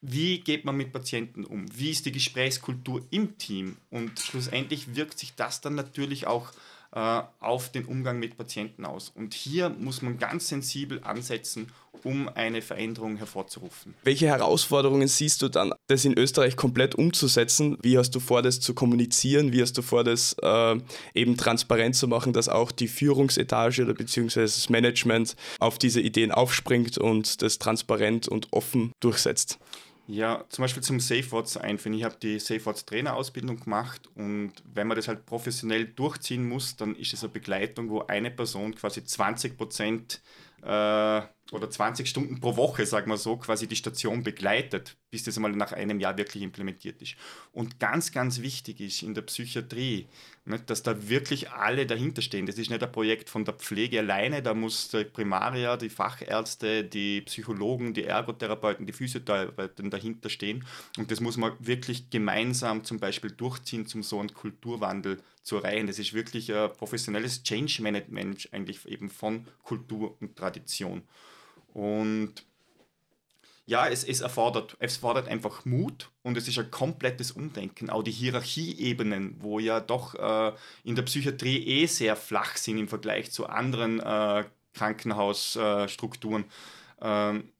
wie 0.00 0.40
geht 0.40 0.64
man 0.64 0.76
mit 0.76 0.92
Patienten 0.92 1.44
um? 1.44 1.66
Wie 1.78 1.90
ist 1.90 2.06
die 2.06 2.12
Gesprächskultur 2.12 3.06
im 3.10 3.38
Team? 3.38 3.76
Und 3.88 4.18
schlussendlich 4.18 4.96
wirkt 4.96 5.16
sich 5.16 5.34
das 5.36 5.60
dann 5.60 5.76
natürlich 5.76 6.26
auch 6.26 6.50
auf 6.94 7.72
den 7.72 7.86
Umgang 7.86 8.18
mit 8.18 8.36
Patienten 8.36 8.84
aus. 8.84 9.10
Und 9.14 9.32
hier 9.32 9.70
muss 9.70 10.02
man 10.02 10.18
ganz 10.18 10.48
sensibel 10.48 11.00
ansetzen, 11.02 11.68
um 12.04 12.28
eine 12.28 12.60
Veränderung 12.60 13.16
hervorzurufen. 13.16 13.94
Welche 14.02 14.26
Herausforderungen 14.26 15.08
siehst 15.08 15.40
du 15.40 15.48
dann, 15.48 15.72
das 15.86 16.04
in 16.04 16.18
Österreich 16.18 16.56
komplett 16.56 16.94
umzusetzen? 16.94 17.78
Wie 17.80 17.96
hast 17.96 18.10
du 18.10 18.20
vor, 18.20 18.42
das 18.42 18.60
zu 18.60 18.74
kommunizieren? 18.74 19.52
Wie 19.52 19.62
hast 19.62 19.78
du 19.78 19.82
vor, 19.82 20.04
das 20.04 20.36
äh, 20.42 20.76
eben 21.14 21.36
transparent 21.36 21.96
zu 21.96 22.08
machen, 22.08 22.34
dass 22.34 22.48
auch 22.48 22.72
die 22.72 22.88
Führungsetage 22.88 23.84
oder 23.84 23.94
beziehungsweise 23.94 24.54
das 24.54 24.68
Management 24.68 25.36
auf 25.60 25.78
diese 25.78 26.00
Ideen 26.00 26.30
aufspringt 26.30 26.98
und 26.98 27.40
das 27.40 27.58
transparent 27.58 28.28
und 28.28 28.48
offen 28.52 28.92
durchsetzt? 29.00 29.58
Ja, 30.06 30.44
zum 30.48 30.62
Beispiel 30.62 30.82
zum 30.82 30.98
Safe 30.98 31.30
Words 31.30 31.56
einführen. 31.56 31.96
Ich 31.96 32.04
habe 32.04 32.16
die 32.20 32.38
Safe 32.40 32.64
Words 32.66 32.84
Trainerausbildung 32.86 33.60
gemacht 33.60 34.08
und 34.16 34.52
wenn 34.64 34.88
man 34.88 34.96
das 34.96 35.06
halt 35.08 35.26
professionell 35.26 35.86
durchziehen 35.86 36.48
muss, 36.48 36.76
dann 36.76 36.96
ist 36.96 37.12
es 37.12 37.22
eine 37.22 37.32
Begleitung, 37.32 37.88
wo 37.88 38.00
eine 38.00 38.30
Person 38.30 38.74
quasi 38.74 39.04
20 39.04 39.56
Prozent 39.56 40.20
äh, 40.62 41.22
oder 41.50 41.68
20 41.68 42.08
Stunden 42.08 42.40
pro 42.40 42.56
Woche, 42.56 42.86
sagen 42.86 43.10
wir 43.10 43.18
so, 43.18 43.36
quasi 43.36 43.66
die 43.66 43.76
Station 43.76 44.22
begleitet, 44.22 44.96
bis 45.10 45.24
das 45.24 45.36
einmal 45.36 45.52
nach 45.52 45.72
einem 45.72 46.00
Jahr 46.00 46.16
wirklich 46.16 46.42
implementiert 46.42 47.02
ist. 47.02 47.16
Und 47.52 47.78
ganz, 47.78 48.12
ganz 48.12 48.40
wichtig 48.40 48.80
ist 48.80 49.02
in 49.02 49.12
der 49.14 49.22
Psychiatrie, 49.22 50.06
nicht, 50.44 50.70
dass 50.70 50.82
da 50.82 51.08
wirklich 51.08 51.50
alle 51.50 51.86
dahinter 51.86 52.20
stehen. 52.22 52.46
Das 52.46 52.58
ist 52.58 52.70
nicht 52.70 52.82
ein 52.82 52.90
Projekt 52.90 53.30
von 53.30 53.44
der 53.44 53.54
Pflege 53.54 54.00
alleine, 54.00 54.42
da 54.42 54.54
muss 54.54 54.88
der 54.88 55.04
Primarier, 55.04 55.76
die 55.76 55.90
Fachärzte, 55.90 56.84
die 56.84 57.20
Psychologen, 57.20 57.94
die 57.94 58.04
Ergotherapeuten, 58.04 58.86
die 58.86 58.92
Physiotherapeuten 58.92 59.90
dahinter 59.90 60.30
stehen. 60.30 60.64
Und 60.98 61.10
das 61.10 61.20
muss 61.20 61.36
man 61.36 61.52
wirklich 61.60 62.10
gemeinsam 62.10 62.82
zum 62.82 62.98
Beispiel 62.98 63.30
durchziehen, 63.30 63.86
um 63.94 64.02
so 64.02 64.18
einen 64.18 64.34
Kulturwandel 64.34 65.20
zu 65.42 65.56
erreichen. 65.56 65.86
Das 65.86 65.98
ist 65.98 66.12
wirklich 66.12 66.52
ein 66.52 66.72
professionelles 66.72 67.42
Change 67.42 67.82
Management 67.82 68.48
eigentlich 68.52 68.84
eben 68.86 69.10
von 69.10 69.46
Kultur 69.62 70.16
und 70.20 70.34
Tradition. 70.34 71.02
Und 71.72 72.44
ja, 73.64 73.86
es, 73.86 74.04
es, 74.04 74.20
erfordert, 74.20 74.76
es 74.80 74.96
fordert 74.96 75.28
einfach 75.28 75.64
Mut 75.64 76.10
und 76.22 76.36
es 76.36 76.48
ist 76.48 76.58
ein 76.58 76.70
komplettes 76.70 77.32
Umdenken. 77.32 77.90
Auch 77.90 78.02
die 78.02 78.10
Hierarchieebenen, 78.10 79.36
wo 79.38 79.58
ja 79.58 79.80
doch 79.80 80.14
äh, 80.14 80.52
in 80.84 80.96
der 80.96 81.02
Psychiatrie 81.04 81.64
eh 81.64 81.86
sehr 81.86 82.16
flach 82.16 82.56
sind 82.56 82.78
im 82.78 82.88
Vergleich 82.88 83.30
zu 83.30 83.46
anderen 83.46 84.00
äh, 84.00 84.44
Krankenhausstrukturen. 84.74 86.44
Ähm, 87.00 87.51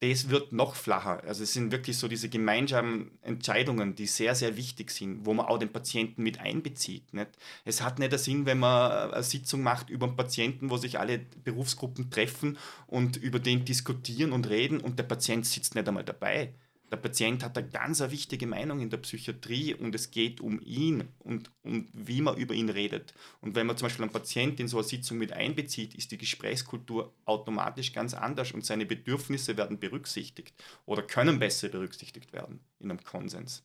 das 0.00 0.28
wird 0.28 0.52
noch 0.52 0.74
flacher. 0.74 1.22
Also 1.24 1.42
es 1.42 1.54
sind 1.54 1.72
wirklich 1.72 1.96
so 1.96 2.06
diese 2.06 2.28
gemeinsamen 2.28 3.18
Entscheidungen, 3.22 3.94
die 3.94 4.06
sehr, 4.06 4.34
sehr 4.34 4.56
wichtig 4.56 4.90
sind, 4.90 5.24
wo 5.24 5.32
man 5.32 5.46
auch 5.46 5.58
den 5.58 5.72
Patienten 5.72 6.22
mit 6.22 6.38
einbezieht. 6.38 7.14
Nicht? 7.14 7.30
Es 7.64 7.80
hat 7.82 7.98
nicht 7.98 8.12
den 8.12 8.18
Sinn, 8.18 8.46
wenn 8.46 8.58
man 8.58 9.12
eine 9.12 9.22
Sitzung 9.22 9.62
macht 9.62 9.88
über 9.88 10.06
einen 10.06 10.16
Patienten, 10.16 10.70
wo 10.70 10.76
sich 10.76 10.98
alle 10.98 11.18
Berufsgruppen 11.44 12.10
treffen 12.10 12.58
und 12.86 13.16
über 13.16 13.38
den 13.38 13.64
diskutieren 13.64 14.32
und 14.32 14.48
reden 14.50 14.80
und 14.80 14.98
der 14.98 15.04
Patient 15.04 15.46
sitzt 15.46 15.74
nicht 15.74 15.88
einmal 15.88 16.04
dabei. 16.04 16.52
Der 16.90 16.96
Patient 16.96 17.42
hat 17.42 17.58
eine 17.58 17.68
ganz 17.68 18.00
wichtige 18.00 18.46
Meinung 18.46 18.80
in 18.80 18.90
der 18.90 18.98
Psychiatrie 18.98 19.74
und 19.74 19.94
es 19.94 20.10
geht 20.12 20.40
um 20.40 20.60
ihn 20.60 21.08
und, 21.18 21.50
und 21.64 21.88
wie 21.92 22.20
man 22.20 22.36
über 22.36 22.54
ihn 22.54 22.68
redet. 22.68 23.12
Und 23.40 23.56
wenn 23.56 23.66
man 23.66 23.76
zum 23.76 23.86
Beispiel 23.86 24.04
einen 24.04 24.12
Patienten 24.12 24.62
in 24.62 24.68
so 24.68 24.78
eine 24.78 24.86
Sitzung 24.86 25.18
mit 25.18 25.32
einbezieht, 25.32 25.94
ist 25.94 26.12
die 26.12 26.18
Gesprächskultur 26.18 27.12
automatisch 27.24 27.92
ganz 27.92 28.14
anders 28.14 28.52
und 28.52 28.64
seine 28.64 28.86
Bedürfnisse 28.86 29.56
werden 29.56 29.80
berücksichtigt 29.80 30.54
oder 30.84 31.02
können 31.02 31.40
besser 31.40 31.68
berücksichtigt 31.68 32.32
werden 32.32 32.60
in 32.78 32.90
einem 32.90 33.02
Konsens. 33.02 33.64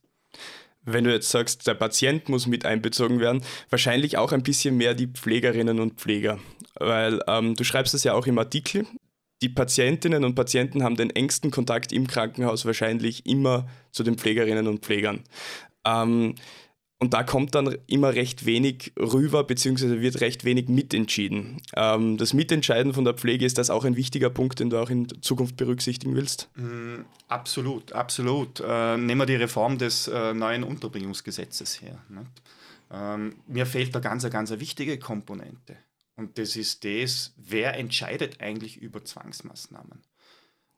Wenn 0.84 1.04
du 1.04 1.12
jetzt 1.12 1.30
sagst, 1.30 1.68
der 1.68 1.76
Patient 1.76 2.28
muss 2.28 2.48
mit 2.48 2.66
einbezogen 2.66 3.20
werden, 3.20 3.44
wahrscheinlich 3.70 4.18
auch 4.18 4.32
ein 4.32 4.42
bisschen 4.42 4.78
mehr 4.78 4.96
die 4.96 5.08
Pflegerinnen 5.08 5.80
und 5.80 6.00
Pfleger. 6.00 6.40
Weil 6.76 7.22
ähm, 7.28 7.54
du 7.54 7.64
schreibst 7.64 7.94
es 7.94 8.04
ja 8.04 8.14
auch 8.14 8.26
im 8.26 8.40
Artikel, 8.40 8.88
die 9.42 9.50
Patientinnen 9.50 10.24
und 10.24 10.36
Patienten 10.36 10.84
haben 10.84 10.96
den 10.96 11.10
engsten 11.10 11.52
Kontakt 11.52 11.92
im 11.92 12.08
Krankenhaus 12.08 12.66
wahrscheinlich 12.66 13.26
immer 13.26 13.68
zu 13.92 14.04
den 14.04 14.18
Pflegerinnen 14.18 14.68
und 14.68 14.80
Pflegern. 14.86 15.24
Ähm, 15.86 16.36
und 17.02 17.16
da 17.16 17.24
kommt 17.24 17.56
dann 17.56 17.76
immer 17.88 18.14
recht 18.14 18.46
wenig 18.46 18.94
rüber, 18.96 19.44
beziehungsweise 19.44 20.02
wird 20.02 20.22
recht 20.22 20.46
wenig 20.46 20.70
mitentschieden. 20.70 21.60
Ähm, 21.76 22.18
das 22.18 22.34
Mitentscheiden 22.34 22.94
von 22.94 23.06
der 23.06 23.16
Pflege, 23.16 23.44
ist 23.44 23.58
das 23.58 23.72
auch 23.72 23.86
ein 23.86 23.96
wichtiger 23.96 24.30
Punkt, 24.30 24.60
den 24.60 24.70
du 24.70 24.78
auch 24.78 24.92
in 24.92 25.08
Zukunft 25.24 25.58
berücksichtigen 25.58 26.16
willst? 26.16 26.50
Mm, 26.56 27.02
absolut, 27.28 27.92
absolut. 27.94 28.60
Äh, 28.60 28.98
nehmen 28.98 29.20
wir 29.20 29.26
die 29.26 29.36
Reform 29.36 29.80
des 29.80 30.10
äh, 30.10 30.36
neuen 30.36 30.64
Unterbringungsgesetzes 30.64 31.82
her. 31.82 31.98
Ähm, 32.92 33.34
mir 33.48 33.66
fehlt 33.66 33.96
da 33.96 34.00
ganz, 34.00 34.30
ganz 34.30 34.52
eine 34.52 34.62
wichtige 34.62 35.00
Komponente. 35.00 35.78
Und 36.16 36.38
das 36.38 36.56
ist 36.56 36.84
das, 36.84 37.34
wer 37.38 37.78
entscheidet 37.78 38.42
eigentlich 38.42 38.78
über 38.78 39.04
Zwangsmaßnahmen. 39.04 40.04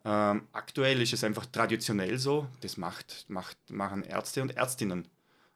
Ähm, 0.06 0.48
aktuell 0.52 1.02
ist 1.02 1.14
es 1.14 1.24
einfach 1.24 1.46
traditionell 1.46 2.18
so, 2.18 2.48
das 2.62 2.78
macht, 2.78 3.26
macht, 3.30 3.58
machen 3.70 4.04
Ärzte 4.04 4.42
und 4.42 4.56
Ärztinnen. 4.56 5.08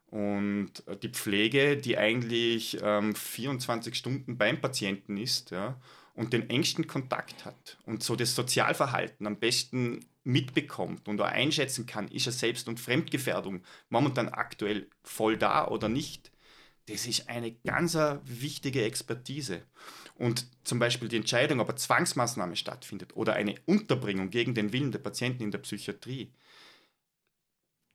Und 0.06 0.72
die 1.02 1.10
Pflege, 1.10 1.76
die 1.76 1.98
eigentlich 1.98 2.78
ähm, 2.82 3.14
24 3.14 3.94
Stunden 3.94 4.38
beim 4.38 4.60
Patienten 4.60 5.18
ist 5.18 5.50
ja, 5.50 5.78
und 6.14 6.32
den 6.32 6.48
engsten 6.48 6.86
Kontakt 6.86 7.44
hat 7.44 7.78
und 7.84 8.02
so 8.02 8.16
das 8.16 8.34
Sozialverhalten 8.34 9.26
am 9.26 9.38
besten 9.38 10.00
mitbekommt 10.24 11.08
und 11.08 11.20
auch 11.20 11.26
einschätzen 11.26 11.84
kann, 11.84 12.08
ist 12.08 12.26
er 12.26 12.32
Selbst- 12.32 12.68
und 12.68 12.80
Fremdgefährdung 12.80 13.62
momentan 13.90 14.30
aktuell 14.30 14.88
voll 15.02 15.36
da 15.36 15.68
oder 15.68 15.90
nicht, 15.90 16.32
das 16.88 17.06
ist 17.06 17.28
eine 17.28 17.52
ganz 17.52 17.96
wichtige 18.24 18.84
Expertise. 18.84 19.62
Und 20.14 20.46
zum 20.64 20.78
Beispiel 20.78 21.08
die 21.08 21.16
Entscheidung, 21.16 21.60
ob 21.60 21.68
eine 21.68 21.76
Zwangsmaßnahme 21.76 22.56
stattfindet 22.56 23.14
oder 23.14 23.34
eine 23.34 23.54
Unterbringung 23.66 24.30
gegen 24.30 24.54
den 24.54 24.72
Willen 24.72 24.90
der 24.90 24.98
Patienten 24.98 25.42
in 25.42 25.50
der 25.50 25.58
Psychiatrie, 25.58 26.32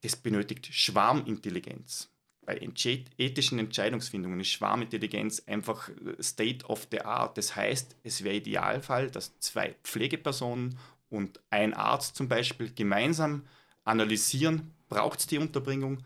das 0.01 0.15
benötigt 0.15 0.67
Schwarmintelligenz. 0.71 2.09
Bei 2.45 2.57
ethischen 2.57 3.57
Entscheidungsfindungen 3.57 4.41
ist 4.41 4.49
Schwarmintelligenz 4.49 5.43
einfach 5.47 5.89
State 6.21 6.65
of 6.65 6.87
the 6.91 7.01
Art. 7.01 7.37
Das 7.37 7.55
heißt, 7.55 7.95
es 8.03 8.23
wäre 8.23 8.35
Idealfall, 8.35 9.09
dass 9.09 9.39
zwei 9.39 9.75
Pflegepersonen 9.83 10.77
und 11.09 11.39
ein 11.49 11.73
Arzt 11.73 12.15
zum 12.15 12.27
Beispiel 12.27 12.73
gemeinsam 12.73 13.47
analysieren, 13.85 14.73
braucht 14.89 15.19
es 15.19 15.27
die 15.27 15.37
Unterbringung 15.37 16.03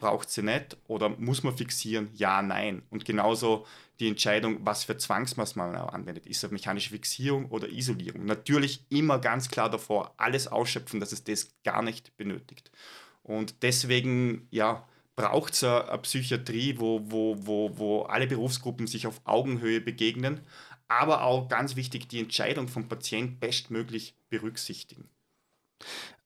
braucht 0.00 0.30
sie 0.30 0.42
nicht 0.42 0.76
oder 0.88 1.10
muss 1.10 1.44
man 1.44 1.56
fixieren, 1.56 2.10
ja, 2.14 2.42
nein. 2.42 2.82
Und 2.90 3.04
genauso 3.04 3.66
die 4.00 4.08
Entscheidung, 4.08 4.58
was 4.64 4.84
für 4.84 4.96
Zwangsmaßnahmen 4.96 5.74
man 5.74 5.88
anwendet. 5.88 6.26
Ist 6.26 6.42
es 6.42 6.50
mechanische 6.50 6.90
Fixierung 6.90 7.46
oder 7.50 7.68
Isolierung? 7.68 8.24
Natürlich 8.24 8.84
immer 8.88 9.18
ganz 9.20 9.48
klar 9.48 9.70
davor, 9.70 10.14
alles 10.16 10.48
ausschöpfen, 10.48 10.98
dass 10.98 11.12
es 11.12 11.22
das 11.22 11.54
gar 11.62 11.82
nicht 11.82 12.16
benötigt. 12.16 12.72
Und 13.22 13.62
deswegen, 13.62 14.48
ja, 14.50 14.88
braucht 15.14 15.52
es 15.52 15.62
eine, 15.62 15.98
Psychiatrie, 15.98 16.78
wo, 16.78 17.02
wo, 17.04 17.36
wo, 17.38 17.78
wo 17.78 18.02
alle 18.02 18.26
Berufsgruppen 18.26 18.86
sich 18.86 19.06
auf 19.06 19.20
Augenhöhe 19.24 19.80
begegnen, 19.80 20.40
aber 20.88 21.22
auch 21.22 21.48
ganz 21.48 21.76
wichtig, 21.76 22.08
die 22.08 22.20
Entscheidung 22.20 22.66
vom 22.66 22.88
Patient 22.88 23.38
bestmöglich 23.38 24.14
berücksichtigen. 24.30 25.08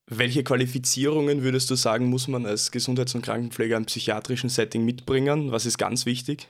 Welche 0.06 0.44
Qualifizierungen 0.44 1.42
würdest 1.42 1.70
du 1.70 1.76
sagen, 1.76 2.06
muss 2.06 2.28
man 2.28 2.44
als 2.44 2.70
Gesundheits- 2.70 3.14
und 3.14 3.22
Krankenpfleger 3.22 3.76
im 3.76 3.86
psychiatrischen 3.86 4.50
Setting 4.50 4.84
mitbringen? 4.84 5.50
Was 5.50 5.64
ist 5.64 5.78
ganz 5.78 6.04
wichtig? 6.04 6.48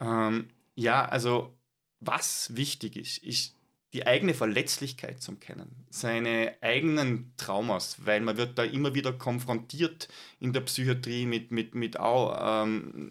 Ähm, 0.00 0.48
ja, 0.74 1.04
also 1.04 1.54
was 2.00 2.56
wichtig 2.56 2.96
ist, 2.96 3.18
ist 3.18 3.54
die 3.92 4.06
eigene 4.06 4.34
Verletzlichkeit 4.34 5.20
zum 5.20 5.40
Kennen, 5.40 5.84
seine 5.90 6.54
eigenen 6.60 7.32
Traumas, 7.36 7.96
weil 8.04 8.20
man 8.20 8.36
wird 8.36 8.56
da 8.56 8.64
immer 8.64 8.94
wieder 8.94 9.12
konfrontiert 9.12 10.08
in 10.38 10.52
der 10.52 10.60
Psychiatrie 10.60 11.26
mit, 11.26 11.50
mit, 11.50 11.74
mit 11.74 11.98
auch 11.98 12.64
ähm, 12.64 13.10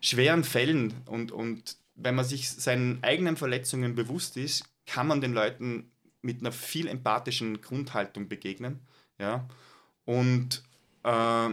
schweren 0.00 0.42
Fällen 0.42 0.94
und, 1.06 1.30
und 1.30 1.76
wenn 1.94 2.14
man 2.14 2.24
sich 2.24 2.50
seinen 2.50 3.02
eigenen 3.02 3.36
Verletzungen 3.36 3.94
bewusst 3.94 4.36
ist, 4.36 4.64
kann 4.86 5.06
man 5.06 5.20
den 5.20 5.32
Leuten 5.32 5.90
mit 6.22 6.40
einer 6.40 6.52
viel 6.52 6.86
empathischen 6.86 7.60
Grundhaltung 7.60 8.28
begegnen. 8.28 8.80
Ja? 9.18 9.48
Und 10.04 10.62
äh, 11.04 11.50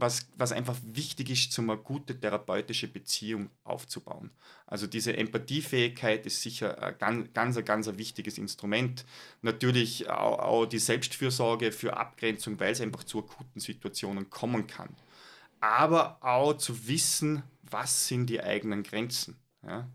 was, 0.00 0.28
was 0.36 0.52
einfach 0.52 0.76
wichtig 0.84 1.30
ist, 1.30 1.58
um 1.58 1.70
eine 1.70 1.80
gute 1.80 2.18
therapeutische 2.18 2.88
Beziehung 2.88 3.50
aufzubauen. 3.64 4.30
Also 4.66 4.86
diese 4.86 5.16
Empathiefähigkeit 5.16 6.24
ist 6.26 6.42
sicher 6.42 6.80
ein 6.82 6.98
ganz, 6.98 7.32
ganz, 7.32 7.64
ganz 7.64 7.88
ein 7.88 7.98
wichtiges 7.98 8.38
Instrument. 8.38 9.04
Natürlich 9.42 10.08
auch, 10.08 10.38
auch 10.38 10.66
die 10.66 10.78
Selbstfürsorge 10.78 11.72
für 11.72 11.96
Abgrenzung, 11.96 12.60
weil 12.60 12.72
es 12.72 12.80
einfach 12.80 13.04
zu 13.04 13.20
akuten 13.20 13.60
Situationen 13.60 14.30
kommen 14.30 14.66
kann. 14.66 14.94
Aber 15.60 16.18
auch 16.20 16.54
zu 16.54 16.86
wissen, 16.86 17.42
was 17.62 18.06
sind 18.06 18.26
die 18.26 18.40
eigenen 18.40 18.82
Grenzen. 18.84 19.36
Ja? 19.62 19.88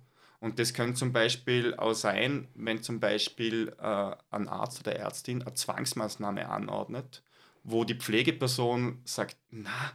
Und 0.43 0.59
das 0.59 0.73
kann 0.73 0.93
zum 0.93 1.13
Beispiel 1.13 1.73
auch 1.75 1.93
sein, 1.93 2.49
wenn 2.53 2.83
zum 2.83 2.99
Beispiel 2.99 3.73
äh, 3.79 4.11
ein 4.29 4.49
Arzt 4.49 4.81
oder 4.81 4.93
Ärztin 4.93 5.41
eine 5.41 5.53
Zwangsmaßnahme 5.53 6.49
anordnet, 6.49 7.23
wo 7.63 7.85
die 7.85 7.95
Pflegeperson 7.95 8.99
sagt, 9.05 9.37
na, 9.51 9.93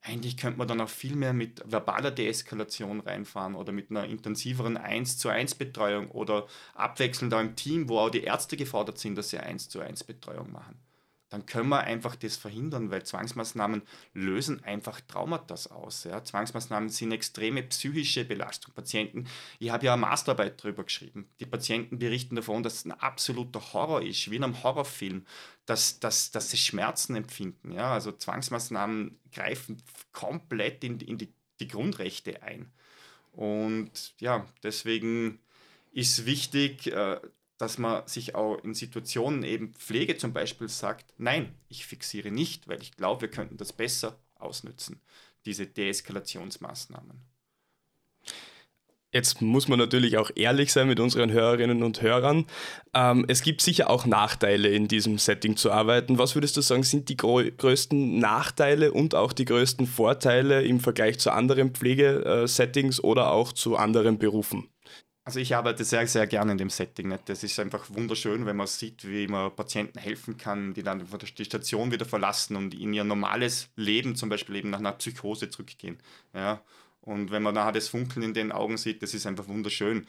eigentlich 0.00 0.36
könnte 0.36 0.58
man 0.58 0.66
dann 0.66 0.80
auch 0.80 0.88
viel 0.88 1.14
mehr 1.14 1.32
mit 1.32 1.62
verbaler 1.64 2.10
Deeskalation 2.10 2.98
reinfahren 2.98 3.54
oder 3.54 3.70
mit 3.70 3.90
einer 3.90 4.06
intensiveren 4.06 4.76
1 4.76 5.18
zu 5.18 5.28
1 5.28 5.54
Betreuung 5.54 6.10
oder 6.10 6.48
abwechselnd 6.74 7.32
auch 7.32 7.40
im 7.40 7.54
Team, 7.54 7.88
wo 7.88 8.00
auch 8.00 8.10
die 8.10 8.24
Ärzte 8.24 8.56
gefordert 8.56 8.98
sind, 8.98 9.14
dass 9.14 9.30
sie 9.30 9.38
1 9.38 9.68
zu 9.68 9.78
1 9.78 10.02
Betreuung 10.02 10.50
machen 10.50 10.80
dann 11.30 11.46
können 11.46 11.68
wir 11.68 11.80
einfach 11.80 12.16
das 12.16 12.36
verhindern, 12.36 12.90
weil 12.90 13.04
Zwangsmaßnahmen 13.04 13.82
lösen 14.14 14.62
einfach 14.64 15.00
Traumata 15.00 15.54
aus. 15.70 16.04
Ja. 16.04 16.22
Zwangsmaßnahmen 16.22 16.88
sind 16.88 17.12
extreme 17.12 17.62
psychische 17.62 18.24
Belastung. 18.24 18.74
Patienten, 18.74 19.26
ich 19.60 19.70
habe 19.70 19.86
ja 19.86 19.94
eine 19.94 20.00
Masterarbeit 20.00 20.62
darüber 20.62 20.82
geschrieben. 20.82 21.28
Die 21.38 21.46
Patienten 21.46 21.98
berichten 22.00 22.34
davon, 22.34 22.64
dass 22.64 22.74
es 22.74 22.84
ein 22.84 22.92
absoluter 22.92 23.72
Horror 23.72 24.02
ist, 24.02 24.28
wie 24.30 24.36
in 24.36 24.44
einem 24.44 24.62
Horrorfilm, 24.62 25.24
dass, 25.66 26.00
dass, 26.00 26.32
dass 26.32 26.50
sie 26.50 26.56
Schmerzen 26.56 27.14
empfinden. 27.14 27.72
Ja. 27.72 27.92
Also 27.92 28.10
Zwangsmaßnahmen 28.10 29.16
greifen 29.32 29.80
komplett 30.12 30.82
in, 30.82 30.98
in 30.98 31.16
die, 31.16 31.32
die 31.60 31.68
Grundrechte 31.68 32.42
ein. 32.42 32.72
Und 33.32 34.14
ja, 34.18 34.46
deswegen 34.64 35.38
ist 35.92 36.26
wichtig, 36.26 36.88
äh, 36.88 37.20
dass 37.60 37.76
man 37.76 38.06
sich 38.06 38.34
auch 38.34 38.56
in 38.64 38.72
Situationen 38.72 39.42
eben 39.42 39.74
Pflege 39.74 40.16
zum 40.16 40.32
Beispiel 40.32 40.68
sagt, 40.68 41.12
nein, 41.18 41.54
ich 41.68 41.84
fixiere 41.84 42.30
nicht, 42.30 42.68
weil 42.68 42.80
ich 42.80 42.96
glaube, 42.96 43.22
wir 43.22 43.30
könnten 43.30 43.58
das 43.58 43.74
besser 43.74 44.18
ausnutzen, 44.36 45.02
diese 45.44 45.66
Deeskalationsmaßnahmen. 45.66 47.20
Jetzt 49.12 49.42
muss 49.42 49.68
man 49.68 49.78
natürlich 49.78 50.16
auch 50.16 50.30
ehrlich 50.36 50.72
sein 50.72 50.86
mit 50.86 51.00
unseren 51.00 51.32
Hörerinnen 51.32 51.82
und 51.82 52.00
Hörern. 52.00 52.46
Ähm, 52.94 53.26
es 53.28 53.42
gibt 53.42 53.60
sicher 53.60 53.90
auch 53.90 54.06
Nachteile 54.06 54.68
in 54.68 54.88
diesem 54.88 55.18
Setting 55.18 55.56
zu 55.56 55.70
arbeiten. 55.70 56.16
Was 56.16 56.36
würdest 56.36 56.56
du 56.56 56.62
sagen, 56.62 56.84
sind 56.84 57.08
die 57.10 57.16
größten 57.16 58.18
Nachteile 58.18 58.92
und 58.92 59.14
auch 59.14 59.32
die 59.34 59.44
größten 59.44 59.86
Vorteile 59.86 60.62
im 60.62 60.80
Vergleich 60.80 61.18
zu 61.18 61.32
anderen 61.32 61.72
Pflegesettings 61.72 63.02
oder 63.02 63.32
auch 63.32 63.52
zu 63.52 63.76
anderen 63.76 64.18
Berufen? 64.18 64.70
Also 65.24 65.38
ich 65.38 65.54
arbeite 65.54 65.84
sehr, 65.84 66.06
sehr 66.06 66.26
gerne 66.26 66.52
in 66.52 66.58
dem 66.58 66.70
Setting. 66.70 67.08
Nicht? 67.08 67.28
Das 67.28 67.44
ist 67.44 67.58
einfach 67.60 67.90
wunderschön, 67.90 68.46
wenn 68.46 68.56
man 68.56 68.66
sieht, 68.66 69.06
wie 69.06 69.28
man 69.28 69.54
Patienten 69.54 69.98
helfen 69.98 70.36
kann, 70.38 70.72
die 70.74 70.82
dann 70.82 71.06
die 71.06 71.44
Station 71.44 71.92
wieder 71.92 72.06
verlassen 72.06 72.56
und 72.56 72.74
in 72.74 72.94
ihr 72.94 73.04
normales 73.04 73.68
Leben 73.76 74.16
zum 74.16 74.28
Beispiel 74.28 74.56
eben 74.56 74.70
nach 74.70 74.78
einer 74.78 74.92
Psychose 74.92 75.50
zurückgehen. 75.50 75.98
Ja? 76.34 76.62
Und 77.02 77.30
wenn 77.30 77.42
man 77.42 77.54
nachher 77.54 77.72
das 77.72 77.88
Funkeln 77.88 78.22
in 78.22 78.34
den 78.34 78.52
Augen 78.52 78.76
sieht, 78.76 79.02
das 79.02 79.14
ist 79.14 79.26
einfach 79.26 79.48
wunderschön. 79.48 80.06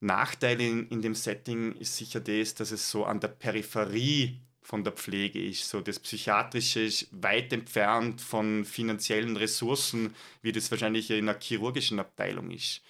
Nachteil 0.00 0.60
in, 0.60 0.88
in 0.88 1.02
dem 1.02 1.14
Setting 1.14 1.74
ist 1.76 1.96
sicher 1.96 2.20
das, 2.20 2.54
dass 2.54 2.70
es 2.72 2.90
so 2.90 3.04
an 3.04 3.20
der 3.20 3.28
Peripherie 3.28 4.40
von 4.62 4.84
der 4.84 4.92
Pflege 4.92 5.44
ist. 5.44 5.68
So 5.68 5.80
das 5.80 5.98
Psychiatrische 5.98 6.80
ist 6.80 7.08
weit 7.10 7.52
entfernt 7.52 8.20
von 8.20 8.64
finanziellen 8.64 9.36
Ressourcen, 9.36 10.14
wie 10.42 10.52
das 10.52 10.70
wahrscheinlich 10.70 11.10
in 11.10 11.28
einer 11.28 11.38
chirurgischen 11.38 11.98
Abteilung 11.98 12.50
ist. 12.50 12.82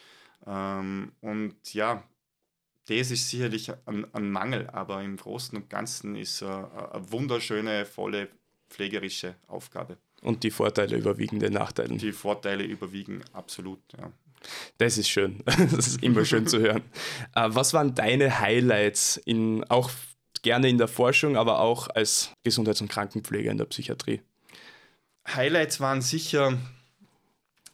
Ähm, 0.47 1.13
und 1.21 1.75
ja, 1.75 2.03
das 2.87 3.11
ist 3.11 3.29
sicherlich 3.29 3.71
ein, 3.87 4.07
ein, 4.15 4.31
Mangel, 4.31 4.69
aber 4.71 5.03
im 5.03 5.17
Großen 5.17 5.57
und 5.57 5.71
Ganzen 5.71 6.17
ist 6.17 6.43
äh, 6.43 6.47
eine 6.47 7.11
wunderschöne, 7.11 7.87
volle 7.87 8.29
pflegerische 8.69 9.37
Aufgabe. 9.47 9.99
Und 10.23 10.43
die 10.43 10.51
Vorteile 10.51 10.97
überwiegen 10.97 11.39
den 11.39 11.55
Nachteilen. 11.55 11.99
Die 11.99 12.13
Vorteile 12.13 12.65
überwiegen 12.65 13.23
absolut, 13.33 13.81
ja. 13.97 14.13
Das 14.79 14.99
ist 14.99 15.09
schön. 15.09 15.43
Das 15.45 15.87
ist 15.87 16.03
immer 16.03 16.25
schön 16.25 16.47
zu 16.47 16.61
hören. 16.61 16.83
Äh, 17.35 17.49
was 17.49 17.75
waren 17.75 17.95
deine 17.95 18.41
Highlights, 18.41 19.19
in, 19.19 19.63
auch 19.71 19.91
gerne 20.43 20.69
in 20.69 20.79
der 20.79 20.89
Forschung, 20.89 21.37
aber 21.37 21.61
auch 21.61 21.89
als 21.89 22.33
Gesundheits- 22.43 22.81
und 22.81 22.89
Krankenpfleger 22.89 23.51
in 23.51 23.59
der 23.59 23.67
Psychiatrie? 23.67 24.21
Highlights 25.29 25.81
waren 25.81 26.01
sicher 26.01 26.59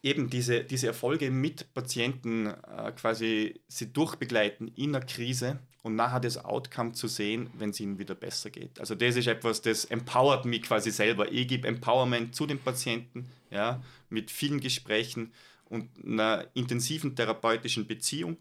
eben 0.06 0.30
diese, 0.30 0.62
diese 0.62 0.86
Erfolge 0.86 1.32
mit 1.32 1.74
Patienten 1.74 2.46
äh, 2.46 2.92
quasi 2.92 3.60
sie 3.66 3.92
durchbegleiten 3.92 4.68
in 4.68 4.94
einer 4.94 5.04
Krise 5.04 5.58
und 5.82 5.96
nachher 5.96 6.20
das 6.20 6.38
Outcome 6.44 6.92
zu 6.92 7.08
sehen, 7.08 7.50
wenn 7.58 7.70
es 7.70 7.80
ihnen 7.80 7.98
wieder 7.98 8.14
besser 8.14 8.50
geht. 8.50 8.78
Also 8.78 8.94
das 8.94 9.16
ist 9.16 9.26
etwas, 9.26 9.62
das 9.62 9.84
empowert 9.84 10.44
mich 10.44 10.62
quasi 10.62 10.92
selber. 10.92 11.30
Ich 11.32 11.48
gebe 11.48 11.66
Empowerment 11.66 12.36
zu 12.36 12.46
den 12.46 12.60
Patienten, 12.60 13.28
ja, 13.50 13.82
mit 14.08 14.30
vielen 14.30 14.60
Gesprächen 14.60 15.32
und 15.64 15.90
einer 16.04 16.46
intensiven 16.54 17.16
therapeutischen 17.16 17.88
Beziehung. 17.88 18.36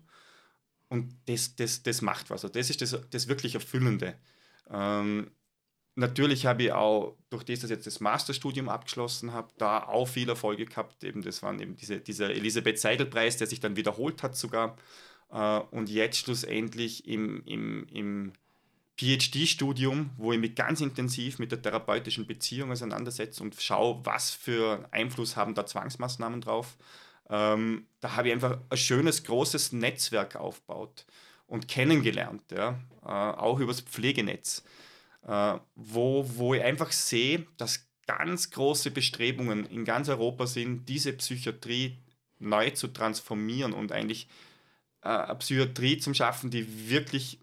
Und 0.88 1.16
das, 1.26 1.56
das, 1.56 1.82
das 1.82 2.04
macht 2.04 2.30
was. 2.30 2.46
Also 2.46 2.54
das 2.54 2.70
ist 2.70 2.82
das, 2.82 2.96
das 3.10 3.28
wirklich 3.28 3.56
Erfüllende. 3.56 4.14
Ähm, 4.70 5.32
natürlich 5.96 6.46
habe 6.46 6.64
ich 6.64 6.72
auch, 6.72 7.16
durch 7.30 7.44
das, 7.44 7.62
dass 7.62 7.70
ich 7.70 7.78
jetzt 7.78 7.88
das 7.88 8.00
Masterstudium 8.00 8.70
abgeschlossen 8.70 9.34
habe, 9.34 9.50
da 9.58 9.84
auch 9.84 10.08
viel 10.08 10.30
Erfolge 10.30 10.66
gehabt. 10.66 11.04
Eben, 11.04 11.22
das 11.22 11.42
waren 11.42 11.60
eben 11.60 11.76
diese, 11.76 12.00
dieser 12.00 12.30
Elisabeth 12.30 12.80
Seidel-Preis, 12.80 13.38
der 13.38 13.48
sich 13.48 13.60
dann 13.60 13.76
wiederholt 13.76 14.22
hat 14.24 14.36
sogar. 14.36 14.78
Äh, 15.32 15.60
und 15.72 15.90
jetzt 15.90 16.18
schlussendlich 16.18 17.08
im, 17.08 17.44
im, 17.46 17.88
im 17.88 18.34
PhD-Studium, 18.98 20.12
wo 20.18 20.32
ich 20.32 20.40
mich 20.40 20.56
ganz 20.56 20.82
intensiv 20.82 21.40
mit 21.40 21.52
der 21.52 21.62
therapeutischen 21.62 22.28
Beziehung 22.28 22.72
auseinandersetze 22.72 23.44
und 23.44 23.56
schaue, 23.60 24.02
was 24.06 24.32
für 24.32 24.88
Einfluss 24.92 25.36
haben 25.36 25.54
da 25.54 25.66
Zwangsmaßnahmen 25.66 26.42
drauf. 26.42 26.78
Ähm, 27.30 27.88
da 28.02 28.16
habe 28.16 28.28
ich 28.28 28.34
einfach 28.34 28.60
ein 28.70 28.78
schönes, 28.78 29.24
großes 29.24 29.72
Netzwerk 29.72 30.36
aufgebaut 30.36 31.06
und 31.48 31.68
kennengelernt, 31.68 32.44
ja? 32.52 32.80
Äh, 33.04 33.08
auch 33.08 33.60
übers 33.60 33.82
Pflegenetz 33.82 34.64
wo, 35.26 36.26
wo 36.36 36.54
ich 36.54 36.64
einfach 36.64 36.92
sehe, 36.92 37.46
dass 37.58 37.88
ganz 38.08 38.52
große 38.52 38.92
Bestrebungen 38.92 39.66
in 39.66 39.86
ganz 39.86 40.10
Europa 40.10 40.48
sind, 40.48 40.88
diese 40.88 41.14
Psychiatrie 41.14 41.98
neu 42.40 42.70
zu 42.72 42.88
transformieren 42.88 43.74
und 43.74 43.92
eigentlich 43.92 44.28
äh, 45.02 45.10
eine 45.10 45.36
Psychiatrie 45.36 45.98
zu 45.98 46.14
schaffen, 46.14 46.52
die 46.52 46.90
wirklich 46.90 47.40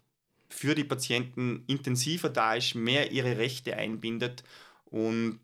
für 0.49 0.75
die 0.75 0.83
Patienten 0.83 1.63
intensiver 1.67 2.29
da 2.29 2.55
ist, 2.55 2.75
mehr 2.75 3.11
ihre 3.11 3.37
Rechte 3.37 3.75
einbindet. 3.75 4.43
Und 4.85 5.39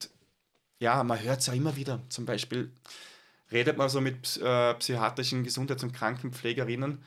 ja, 0.80 1.04
man 1.04 1.22
hört 1.22 1.40
es 1.40 1.48
ja 1.48 1.54
immer 1.54 1.76
wieder. 1.76 2.02
Zum 2.10 2.26
Beispiel 2.26 2.72
redet 3.52 3.78
man 3.78 3.90
so 3.90 4.00
mit 4.02 4.38
äh, 4.38 4.76
psychiatrischen 4.76 5.44
Gesundheits- 5.44 5.84
und 5.84 5.94
Krankenpflegerinnen 5.94 7.00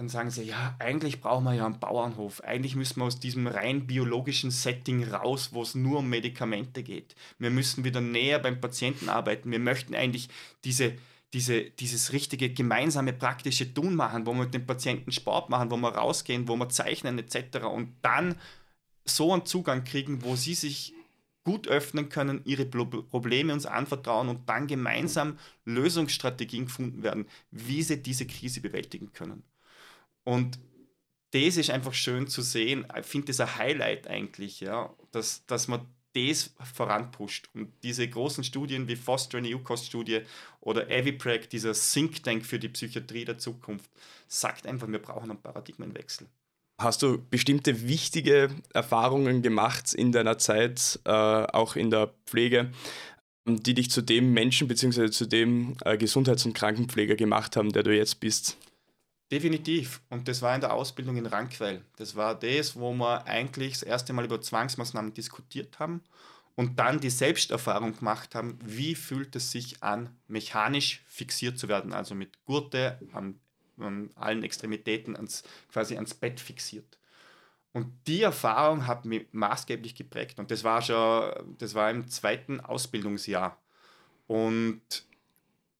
dann 0.00 0.08
sagen 0.08 0.30
sie, 0.30 0.44
ja, 0.44 0.74
eigentlich 0.78 1.20
brauchen 1.20 1.44
wir 1.44 1.52
ja 1.52 1.66
einen 1.66 1.78
Bauernhof. 1.78 2.42
Eigentlich 2.42 2.74
müssen 2.74 3.00
wir 3.00 3.04
aus 3.04 3.20
diesem 3.20 3.46
rein 3.46 3.86
biologischen 3.86 4.50
Setting 4.50 5.04
raus, 5.04 5.50
wo 5.52 5.60
es 5.60 5.74
nur 5.74 5.98
um 5.98 6.08
Medikamente 6.08 6.82
geht. 6.82 7.14
Wir 7.38 7.50
müssen 7.50 7.84
wieder 7.84 8.00
näher 8.00 8.38
beim 8.38 8.62
Patienten 8.62 9.10
arbeiten. 9.10 9.50
Wir 9.50 9.58
möchten 9.58 9.94
eigentlich 9.94 10.30
diese, 10.64 10.94
diese, 11.34 11.64
dieses 11.64 12.14
richtige 12.14 12.48
gemeinsame 12.48 13.12
praktische 13.12 13.74
Tun 13.74 13.94
machen, 13.94 14.24
wo 14.24 14.32
wir 14.32 14.44
mit 14.44 14.54
den 14.54 14.64
Patienten 14.64 15.12
Sport 15.12 15.50
machen, 15.50 15.70
wo 15.70 15.76
wir 15.76 15.94
rausgehen, 15.94 16.48
wo 16.48 16.56
wir 16.56 16.70
zeichnen 16.70 17.18
etc. 17.18 17.66
Und 17.66 17.92
dann 18.00 18.36
so 19.04 19.34
einen 19.34 19.44
Zugang 19.44 19.84
kriegen, 19.84 20.24
wo 20.24 20.34
sie 20.34 20.54
sich 20.54 20.94
gut 21.44 21.68
öffnen 21.68 22.08
können, 22.08 22.40
ihre 22.46 22.64
Probleme 22.64 23.52
uns 23.52 23.66
anvertrauen 23.66 24.30
und 24.30 24.48
dann 24.48 24.66
gemeinsam 24.66 25.38
Lösungsstrategien 25.66 26.64
gefunden 26.64 27.02
werden, 27.02 27.26
wie 27.50 27.82
sie 27.82 28.02
diese 28.02 28.26
Krise 28.26 28.62
bewältigen 28.62 29.12
können. 29.12 29.42
Und 30.24 30.58
das 31.32 31.56
ist 31.56 31.70
einfach 31.70 31.94
schön 31.94 32.26
zu 32.26 32.42
sehen. 32.42 32.86
Ich 32.98 33.06
finde 33.06 33.28
das 33.28 33.40
ein 33.40 33.56
Highlight 33.56 34.08
eigentlich, 34.08 34.60
ja, 34.60 34.92
dass, 35.12 35.46
dass 35.46 35.68
man 35.68 35.86
das 36.14 36.54
voranpusht. 36.74 37.48
Und 37.54 37.72
diese 37.82 38.08
großen 38.08 38.42
Studien 38.42 38.88
wie 38.88 38.96
Foster 38.96 39.38
eine 39.38 39.48
EU-Cost-Studie 39.48 40.22
oder 40.60 40.86
Aviprag, 40.86 41.48
dieser 41.50 41.72
Think 41.72 42.22
Tank 42.24 42.44
für 42.44 42.58
die 42.58 42.68
Psychiatrie 42.68 43.24
der 43.24 43.38
Zukunft, 43.38 43.90
sagt 44.26 44.66
einfach, 44.66 44.88
wir 44.88 45.00
brauchen 45.00 45.30
einen 45.30 45.40
Paradigmenwechsel. 45.40 46.26
Hast 46.80 47.02
du 47.02 47.18
bestimmte 47.30 47.86
wichtige 47.86 48.48
Erfahrungen 48.72 49.42
gemacht 49.42 49.92
in 49.92 50.12
deiner 50.12 50.38
Zeit, 50.38 50.98
äh, 51.04 51.10
auch 51.10 51.76
in 51.76 51.90
der 51.90 52.14
Pflege, 52.26 52.72
die 53.46 53.74
dich 53.74 53.90
zu 53.90 54.02
dem 54.02 54.32
Menschen 54.32 54.66
bzw. 54.66 55.10
zu 55.10 55.26
dem 55.26 55.76
äh, 55.84 55.98
Gesundheits- 55.98 56.46
und 56.46 56.54
Krankenpfleger 56.54 57.16
gemacht 57.16 57.56
haben, 57.56 57.72
der 57.72 57.82
du 57.82 57.94
jetzt 57.94 58.20
bist? 58.20 58.56
Definitiv. 59.30 60.00
Und 60.08 60.26
das 60.26 60.42
war 60.42 60.54
in 60.54 60.60
der 60.60 60.72
Ausbildung 60.72 61.16
in 61.16 61.26
Rankwell. 61.26 61.84
Das 61.96 62.16
war 62.16 62.34
das, 62.34 62.74
wo 62.74 62.92
wir 62.92 63.24
eigentlich 63.26 63.74
das 63.74 63.82
erste 63.84 64.12
Mal 64.12 64.24
über 64.24 64.40
Zwangsmaßnahmen 64.40 65.14
diskutiert 65.14 65.78
haben 65.78 66.02
und 66.56 66.80
dann 66.80 67.00
die 67.00 67.10
Selbsterfahrung 67.10 67.96
gemacht 67.96 68.34
haben, 68.34 68.58
wie 68.64 68.96
fühlt 68.96 69.36
es 69.36 69.52
sich 69.52 69.82
an, 69.82 70.10
mechanisch 70.26 71.02
fixiert 71.06 71.58
zu 71.58 71.68
werden, 71.68 71.92
also 71.92 72.16
mit 72.16 72.44
Gurte 72.44 72.98
an, 73.12 73.38
an 73.78 74.10
allen 74.16 74.42
Extremitäten 74.42 75.14
ans, 75.14 75.44
quasi 75.72 75.94
ans 75.94 76.14
Bett 76.14 76.40
fixiert. 76.40 76.98
Und 77.72 77.86
die 78.08 78.22
Erfahrung 78.22 78.88
hat 78.88 79.04
mich 79.04 79.28
maßgeblich 79.30 79.94
geprägt. 79.94 80.40
Und 80.40 80.50
das 80.50 80.64
war 80.64 80.82
schon, 80.82 81.56
das 81.58 81.74
war 81.74 81.88
im 81.90 82.08
zweiten 82.08 82.58
Ausbildungsjahr. 82.58 83.56
Und 84.26 84.82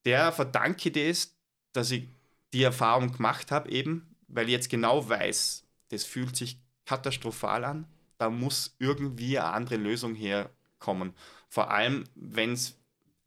der 0.05 0.31
verdanke 0.31 0.87
ich 0.87 0.93
das, 0.93 1.35
dass 1.73 1.91
ich 1.91 2.07
die 2.53 2.63
Erfahrung 2.63 3.11
gemacht 3.11 3.51
habe, 3.51 3.69
eben, 3.69 4.15
weil 4.27 4.45
ich 4.45 4.51
jetzt 4.51 4.69
genau 4.69 5.07
weiß, 5.07 5.63
das 5.89 6.03
fühlt 6.03 6.35
sich 6.35 6.59
katastrophal 6.85 7.63
an, 7.63 7.87
da 8.17 8.29
muss 8.29 8.75
irgendwie 8.79 9.39
eine 9.39 9.51
andere 9.51 9.77
Lösung 9.77 10.15
herkommen. 10.15 11.13
Vor 11.49 11.71
allem, 11.71 12.03
wenn 12.15 12.53
es 12.53 12.77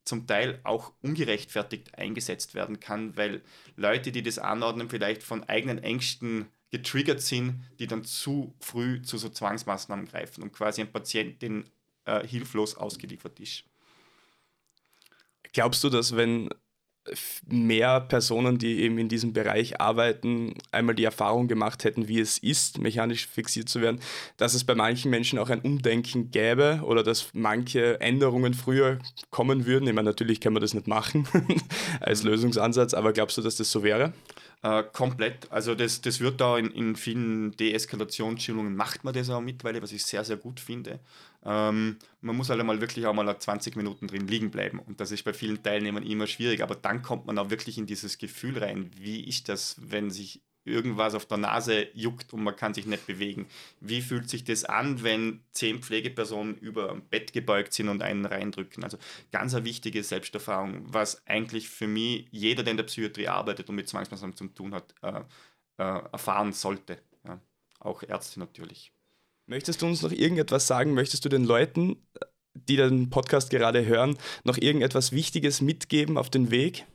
zum 0.05 0.27
Teil 0.27 0.61
auch 0.65 0.93
ungerechtfertigt 1.01 1.97
eingesetzt 1.99 2.55
werden 2.55 2.79
kann, 2.81 3.17
weil 3.17 3.43
Leute, 3.77 4.13
die 4.13 4.23
das 4.23 4.39
anordnen, 4.39 4.91
vielleicht 4.91 5.23
von 5.23 5.45
eigenen 5.45 5.79
Ängsten 5.79 6.47
getriggert 6.71 7.21
sind, 7.21 7.65
die 7.79 7.87
dann 7.87 8.05
zu 8.05 8.55
früh 8.61 9.01
zu 9.03 9.17
so 9.17 9.29
Zwangsmaßnahmen 9.29 10.07
greifen 10.07 10.43
und 10.43 10.53
quasi 10.53 10.83
ein 10.83 10.93
Patient 10.93 11.41
den 11.41 11.71
äh, 12.05 12.27
hilflos 12.27 12.77
ausgeliefert 12.77 13.41
ist. 13.41 13.65
Glaubst 15.53 15.85
du, 15.85 15.89
dass 15.89 16.17
wenn 16.17 16.51
mehr 17.47 18.01
Personen, 18.01 18.59
die 18.59 18.81
eben 18.81 18.99
in 18.99 19.09
diesem 19.09 19.33
Bereich 19.33 19.81
arbeiten, 19.81 20.55
einmal 20.73 20.95
die 20.95 21.05
Erfahrung 21.05 21.49
gemacht 21.49 21.85
hätten, 21.85 22.09
wie 22.09 22.21
es 22.21 22.39
ist, 22.39 22.79
mechanisch 22.79 23.27
fixiert 23.27 23.69
zu 23.69 23.81
werden, 23.81 24.01
dass 24.37 24.55
es 24.55 24.65
bei 24.65 24.75
manchen 24.75 25.11
Menschen 25.11 25.39
auch 25.39 25.51
ein 25.51 25.61
Umdenken 25.61 26.31
gäbe 26.31 26.81
oder 26.85 27.03
dass 27.03 27.29
manche 27.35 28.01
Änderungen 28.01 28.55
früher 28.55 28.99
kommen 29.31 29.67
würden. 29.67 29.87
Ich 29.87 29.95
meine, 29.95 30.09
natürlich 30.09 30.41
kann 30.41 30.55
man 30.55 30.63
das 30.63 30.75
nicht 30.75 30.87
machen 30.87 31.29
als 32.01 32.23
Lösungsansatz, 32.23 32.95
aber 32.95 33.13
glaubst 33.13 33.37
du, 33.37 33.43
dass 33.43 33.57
das 33.57 33.71
so 33.71 33.83
wäre? 33.83 34.13
Äh, 34.65 34.83
komplett. 34.95 35.53
Also 35.53 35.75
das, 35.75 36.01
das 36.01 36.21
wird 36.21 36.41
da 36.41 36.57
in, 36.57 36.71
in 36.71 36.97
vielen 36.97 37.55
Deeskalationsschulungen 37.55 38.75
macht 38.75 39.05
man 39.05 39.13
das 39.13 39.29
auch 39.29 39.43
mittlerweile, 39.43 39.83
was 39.83 39.93
ich 39.93 40.03
sehr, 40.07 40.25
sehr 40.25 40.39
gut 40.39 40.59
finde. 40.59 41.01
Ähm, 41.45 41.99
man 42.23 42.35
muss 42.35 42.49
halt 42.49 42.61
einmal 42.61 42.81
wirklich 42.81 43.05
auch 43.05 43.13
mal 43.13 43.39
20 43.39 43.77
Minuten 43.77 44.07
drin 44.07 44.27
liegen 44.27 44.51
bleiben. 44.51 44.79
Und 44.79 45.01
das 45.01 45.11
ist 45.11 45.23
bei 45.23 45.35
vielen 45.35 45.63
Teilnehmern 45.63 46.03
immer 46.03 46.27
schwierig. 46.27 46.63
Aber 46.63 46.77
dann 46.77 47.03
kommt 47.03 47.27
man 47.27 47.37
auch 47.37 47.51
wirklich 47.51 47.77
in 47.77 47.85
dieses 47.85 48.17
Gefühl 48.17 48.57
rein, 48.57 48.91
wie 48.97 49.21
ist 49.25 49.51
das, 49.51 49.77
wenn 49.83 50.11
sich 50.11 50.41
irgendwas 50.65 51.15
auf 51.15 51.27
der 51.27 51.39
Nase 51.39 51.89
juckt 51.95 52.33
und 52.33 52.43
man 52.43 52.57
kann 52.57 52.75
sich 52.75 52.87
nicht 52.87 53.07
bewegen. 53.07 53.47
Wie 53.81 54.01
fühlt 54.01 54.29
sich 54.31 54.45
das 54.45 54.65
an, 54.65 55.03
wenn 55.03 55.41
zehn 55.53 55.83
Pflegepersonen 55.83 56.57
über 56.57 56.91
ein 56.91 57.03
Bett 57.03 57.33
gebeugt 57.33 57.73
sind 57.75 57.89
und 57.89 58.03
einen 58.03 58.25
reindrücken? 58.25 58.83
Also 58.83 58.99
ganz 59.31 59.55
eine 59.55 59.65
wichtige 59.65 60.03
Selbsterfahrung, 60.03 60.83
was 60.87 61.27
eigentlich 61.27 61.69
für 61.69 61.87
mich 61.87 62.27
jeder, 62.31 62.63
der 62.63 62.73
in 62.73 62.77
der 62.79 62.85
Psychiatrie 62.85 63.29
arbeitet 63.29 63.69
und 63.69 63.77
mit 63.77 63.89
Zwangsmaßnahmen 63.89 64.37
zu 64.37 64.47
tun 64.49 64.75
hat, 64.75 64.95
äh, 65.03 65.21
äh, 65.79 66.03
erfahren 66.13 66.53
sollte. 66.53 66.99
Ja. 67.27 67.41
Auch 67.81 68.03
Ärzte 68.03 68.41
natürlich. 68.41 68.93
Möchtest 69.47 69.83
du 69.83 69.87
uns 69.87 70.01
noch 70.03 70.13
irgendetwas 70.13 70.67
sagen? 70.67 70.95
Möchtest 70.95 71.25
du 71.25 71.29
den 71.29 71.45
Leuten, 71.45 71.97
die 72.55 72.77
den 72.77 73.11
Podcast 73.11 73.51
gerade 73.51 73.85
hören, 73.85 74.17
noch 74.45 74.57
irgendetwas 74.57 75.13
Wichtiges 75.13 75.61
mitgeben 75.61 76.17
auf 76.17 76.31
den 76.31 76.51
Weg? 76.51 76.87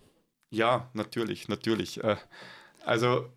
Ja, 0.50 0.90
natürlich, 0.94 1.48
natürlich. 1.48 2.04
Äh, 2.04 2.16
also 2.84 3.30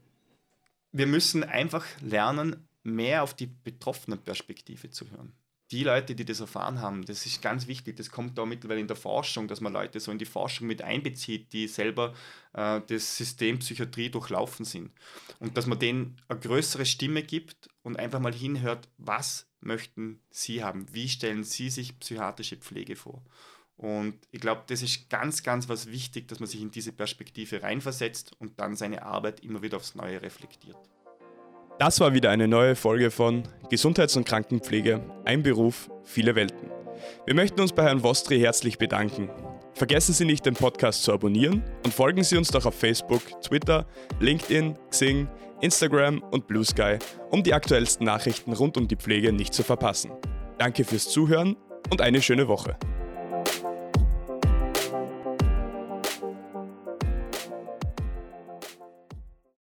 wir 0.93 1.07
müssen 1.07 1.43
einfach 1.43 1.85
lernen, 2.01 2.69
mehr 2.83 3.23
auf 3.23 3.35
die 3.35 3.47
betroffene 3.47 4.17
Perspektive 4.17 4.91
zu 4.91 5.11
hören. 5.11 5.33
Die 5.71 5.85
Leute, 5.85 6.15
die 6.15 6.27
das 6.27 6.41
erfahren 6.41 6.83
haben, 6.83 7.07
das 7.07 7.25
ist 7.25 7.41
ganz 7.41 7.67
wichtig. 7.67 7.97
Das 7.97 8.11
kommt 8.11 8.37
da 8.37 8.45
mittlerweile 8.45 8.81
in 8.81 8.89
der 8.89 8.97
Forschung, 8.97 9.49
dass 9.49 9.63
man 9.63 9.73
Leute 9.73 10.01
so 10.01 10.13
in 10.13 10.19
die 10.19 10.27
Forschung 10.27 10.67
mit 10.67 10.83
einbezieht, 10.83 11.51
die 11.55 11.67
selber 11.67 12.13
äh, 12.53 12.83
das 12.87 13.17
System 13.17 13.59
Psychiatrie 13.61 14.11
durchlaufen 14.11 14.67
sind. 14.67 14.91
Und 15.39 15.57
dass 15.57 15.65
man 15.65 15.79
denen 15.79 16.21
eine 16.29 16.41
größere 16.41 16.85
Stimme 16.85 17.23
gibt 17.23 17.71
und 17.83 17.99
einfach 17.99 18.21
mal 18.21 18.35
hinhört, 18.35 18.87
was 18.99 19.47
möchten 19.61 20.21
sie 20.29 20.63
haben? 20.63 20.93
Wie 20.93 21.09
stellen 21.09 21.43
sie 21.43 21.71
sich 21.71 21.99
psychiatrische 21.99 22.59
Pflege 22.59 22.95
vor? 22.95 23.23
Und 23.83 24.15
ich 24.31 24.41
glaube, 24.41 24.63
das 24.69 24.81
ist 24.81 25.11
ganz, 25.11 25.43
ganz 25.43 25.69
was 25.69 25.91
wichtig, 25.91 26.29
dass 26.29 26.39
man 26.39 26.47
sich 26.47 26.63
in 26.63 26.71
diese 26.71 26.93
Perspektive 26.93 27.65
reinversetzt 27.65 28.31
und 28.39 28.59
dann 28.61 28.77
seine 28.77 29.03
Arbeit 29.03 29.41
immer 29.41 29.61
wieder 29.61 29.77
aufs 29.77 29.97
Neue 29.97 30.23
reflektiert. 30.23 30.77
Das 31.81 31.99
war 31.99 32.15
wieder 32.15 32.31
eine 32.31 32.47
neue 32.47 32.77
Folge 32.77 33.11
von 33.11 33.43
Gesundheits- 33.71 34.17
und 34.17 34.25
Krankenpflege, 34.25 35.01
ein 35.25 35.43
Beruf, 35.43 35.91
viele 36.05 36.37
Welten. 36.37 36.71
Wir 37.27 37.35
möchten 37.35 37.61
uns 37.61 37.73
bei 37.73 37.83
Herrn 37.83 38.05
Vostri 38.05 38.39
herzlich 38.39 38.79
bedanken. 38.79 39.29
Vergessen 39.75 40.13
Sie 40.13 40.27
nicht, 40.27 40.47
den 40.47 40.55
Podcast 40.55 41.03
zu 41.03 41.13
abonnieren 41.13 41.65
und 41.85 41.93
folgen 41.93 42.23
Sie 42.23 42.37
uns 42.37 42.49
doch 42.53 42.67
auf 42.67 42.79
Facebook, 42.79 43.23
Twitter, 43.43 43.85
LinkedIn, 44.21 44.79
Xing, 44.91 45.27
Instagram 45.61 46.23
und 46.31 46.47
Blue 46.47 46.65
Sky, 46.65 46.99
um 47.31 47.43
die 47.43 47.55
aktuellsten 47.55 48.07
Nachrichten 48.07 48.53
rund 48.53 48.77
um 48.77 48.87
die 48.87 48.97
Pflege 48.97 49.33
nicht 49.33 49.55
zu 49.55 49.65
verpassen. 49.65 50.13
Danke 50.59 50.85
fürs 50.85 51.09
Zuhören 51.09 51.57
und 51.91 52.01
eine 52.01 52.23
schöne 52.23 52.47
Woche. 52.47 52.77